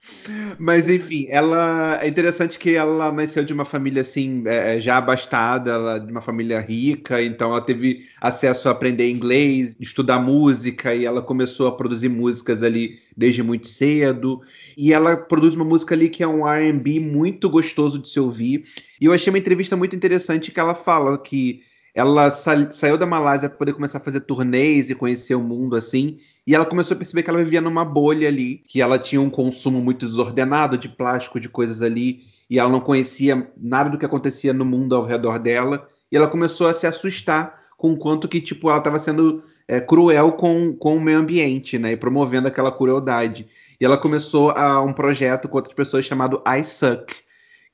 [0.59, 4.97] Mas enfim, ela é interessante que ela nasceu de uma família assim, é, é, já
[4.97, 10.95] abastada, ela, de uma família rica, então ela teve acesso a aprender inglês, estudar música,
[10.95, 14.41] e ela começou a produzir músicas ali desde muito cedo.
[14.77, 18.65] E ela produz uma música ali que é um RB muito gostoso de se ouvir.
[19.01, 21.61] E eu achei uma entrevista muito interessante que ela fala que
[21.95, 25.77] ela sa saiu da Malásia para poder começar a fazer turnês e conhecer o mundo
[25.77, 26.19] assim.
[26.47, 29.29] E ela começou a perceber que ela vivia numa bolha ali, que ela tinha um
[29.29, 34.07] consumo muito desordenado de plástico, de coisas ali, e ela não conhecia nada do que
[34.07, 35.87] acontecia no mundo ao redor dela.
[36.11, 39.81] E ela começou a se assustar com o quanto que tipo ela estava sendo é,
[39.81, 41.93] cruel com, com o meio ambiente, né?
[41.93, 43.47] E promovendo aquela crueldade.
[43.79, 47.15] E ela começou a um projeto com outras pessoas chamado I Suck,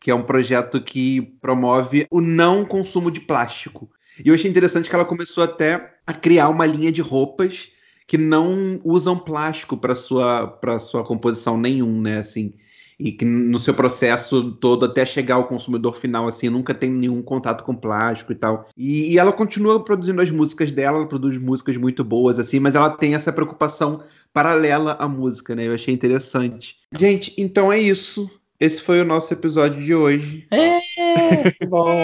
[0.01, 3.89] que é um projeto que promove o não consumo de plástico.
[4.25, 7.71] E eu achei interessante que ela começou até a criar uma linha de roupas
[8.07, 12.55] que não usam plástico para sua para sua composição nenhum, né, assim.
[12.99, 17.23] E que no seu processo todo até chegar ao consumidor final assim, nunca tem nenhum
[17.23, 18.67] contato com plástico e tal.
[18.77, 22.75] E, e ela continua produzindo as músicas dela, ela produz músicas muito boas assim, mas
[22.75, 25.69] ela tem essa preocupação paralela à música, né?
[25.69, 26.77] Eu achei interessante.
[26.99, 28.29] Gente, então é isso.
[28.61, 30.47] Esse foi o nosso episódio de hoje.
[30.51, 31.97] É, que bom.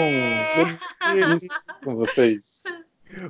[1.83, 2.63] com vocês.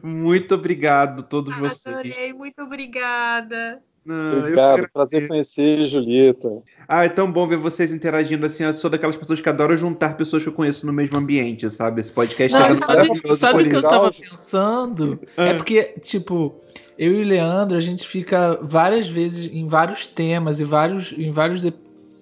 [0.03, 1.95] Muito obrigado a todos vocês.
[1.95, 3.81] Adorei, muito obrigada.
[4.05, 6.61] Não, Obrigado, prazer conhecer, Julieta.
[6.87, 8.63] Ah, é tão bom ver vocês interagindo assim.
[8.63, 12.01] Eu sou daquelas pessoas que adoram juntar pessoas que eu conheço no mesmo ambiente, sabe?
[12.01, 15.19] Esse podcast Não, tá sabe, sabe o que eu tava pensando?
[15.35, 15.47] É ah.
[15.47, 16.61] É porque, tipo,
[16.95, 21.31] eu e o Leandro, a gente fica várias vezes em vários temas e vários, em
[21.31, 21.65] vários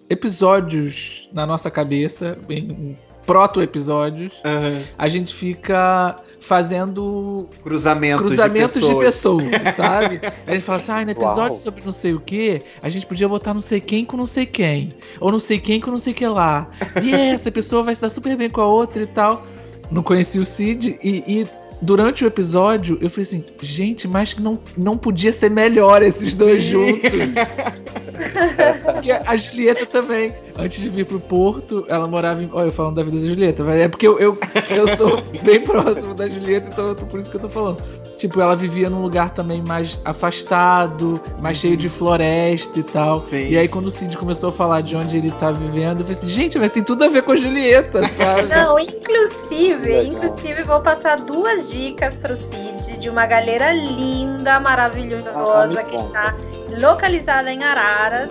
[0.10, 4.84] episódios na nossa cabeça, em proto-episódios, uhum.
[4.98, 10.20] a gente fica fazendo cruzamentos, cruzamentos de pessoas, de pessoas sabe?
[10.46, 11.56] a gente fala assim, ah, no episódio Uau.
[11.56, 14.46] sobre não sei o que, a gente podia botar não sei quem com não sei
[14.46, 14.90] quem,
[15.22, 16.70] ou não sei quem com não sei que lá.
[17.02, 19.46] E essa pessoa vai se dar super bem com a outra e tal.
[19.90, 21.48] Não conheci o Cid e, e
[21.84, 26.64] durante o episódio, eu falei assim, gente, mas não, não podia ser melhor esses dois
[26.64, 26.70] Sim.
[26.70, 27.12] juntos.
[28.84, 32.50] Porque a Julieta também, antes de vir pro Porto, ela morava em.
[32.54, 34.38] Olha, eu falando da vida da Julieta, é porque eu, eu,
[34.70, 37.84] eu sou bem próximo da Julieta, então por isso que eu tô falando.
[38.18, 43.20] Tipo, ela vivia num lugar também mais afastado, mais cheio de floresta e tal.
[43.20, 43.50] Sim.
[43.50, 46.14] E aí, quando o Cid começou a falar de onde ele tá vivendo, eu falei
[46.14, 48.48] assim, gente, mas tem tudo a ver com a Julieta, sabe?
[48.54, 55.84] Não, inclusive, inclusive, vou passar duas dicas pro Cid de uma galera linda, maravilhosa, ah,
[55.84, 56.36] que está
[56.80, 58.30] localizada em Araras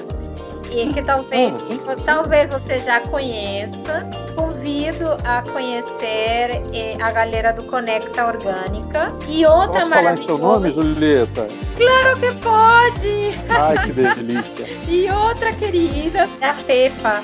[0.70, 1.52] e que talvez,
[1.86, 4.08] ah, talvez você já conheça.
[4.62, 9.12] Convido a conhecer eh, a galera do Conecta Orgânica.
[9.28, 11.48] E outra Posso falar em seu nome, Julieta?
[11.76, 13.34] Claro que pode!
[13.48, 14.68] Ai, que delícia!
[14.88, 17.20] e outra querida, da FEFA,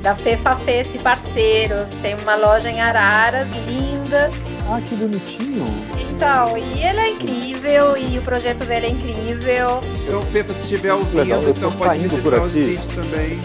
[0.00, 1.90] da FEFA Fest Parceiros.
[2.00, 4.30] Tem uma loja em Araras, linda.
[4.70, 5.66] Ah, que bonitinho!
[6.10, 9.82] Então, e ele é incrível, e o projeto dele é incrível.
[10.06, 12.78] Eu, Pepa, se estiver ouvindo, Legal, eu então pode visitar por aqui.
[12.94, 13.38] também.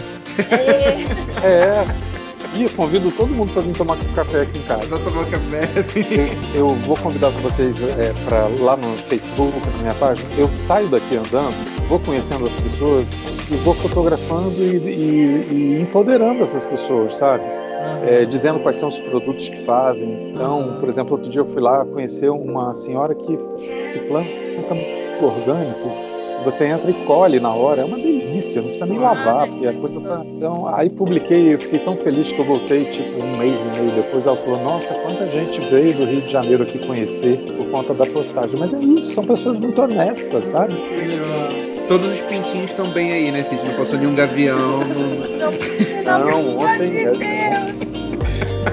[0.50, 1.46] É.
[1.46, 1.84] é.
[2.56, 4.86] E eu convido todo mundo para vir tomar café aqui em casa.
[4.86, 5.60] Vou tomar café.
[6.54, 10.28] Eu, eu, vou convidar vocês é, para lá no Facebook, na minha página.
[10.38, 11.54] Eu saio daqui andando,
[11.88, 13.08] vou conhecendo as pessoas
[13.50, 17.44] e vou fotografando e, e, e empoderando essas pessoas, sabe?
[18.06, 20.30] é, dizendo quais são os produtos que fazem.
[20.30, 24.74] Então, por exemplo, outro dia eu fui lá conhecer uma senhora que, que planta
[25.20, 26.03] orgânico.
[26.44, 29.72] Você entra e colhe na hora, é uma delícia, não precisa nem lavar, porque a
[29.72, 30.22] coisa tá.
[30.24, 33.90] Então, aí publiquei, eu fiquei tão feliz que eu voltei tipo um mês e meio
[33.92, 34.26] depois.
[34.26, 38.04] Ela falou: Nossa, quanta gente veio do Rio de Janeiro aqui conhecer por conta da
[38.06, 38.58] postagem.
[38.58, 40.74] Mas é isso, são pessoas muito honestas, sabe?
[41.88, 43.70] Todos os pintinhos estão bem aí, né, Cintia?
[43.70, 44.80] Não passou nenhum gavião.
[46.04, 47.04] Não, não ontem.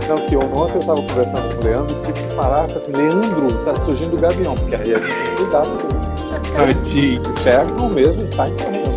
[0.07, 2.91] Não, que ontem eu estava conversando com o Leandro e tive que parar e assim,
[2.93, 6.10] Leandro, tá surgindo o gavião, porque aí a gente tem que cuidar.
[6.55, 7.21] Tadinho.
[7.43, 8.91] Pegam mesmo e saem correndo.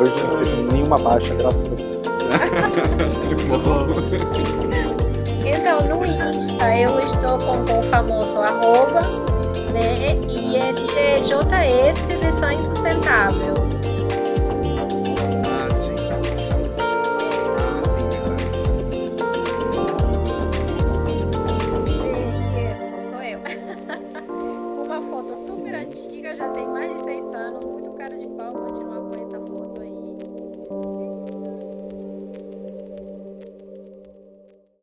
[0.00, 1.88] Hoje não tem nenhuma baixa, graças a Deus.
[5.44, 9.00] então, no Insta eu estou com o famoso arroba,
[9.72, 10.16] né?
[10.28, 13.67] E ele é JS Design Sustentável.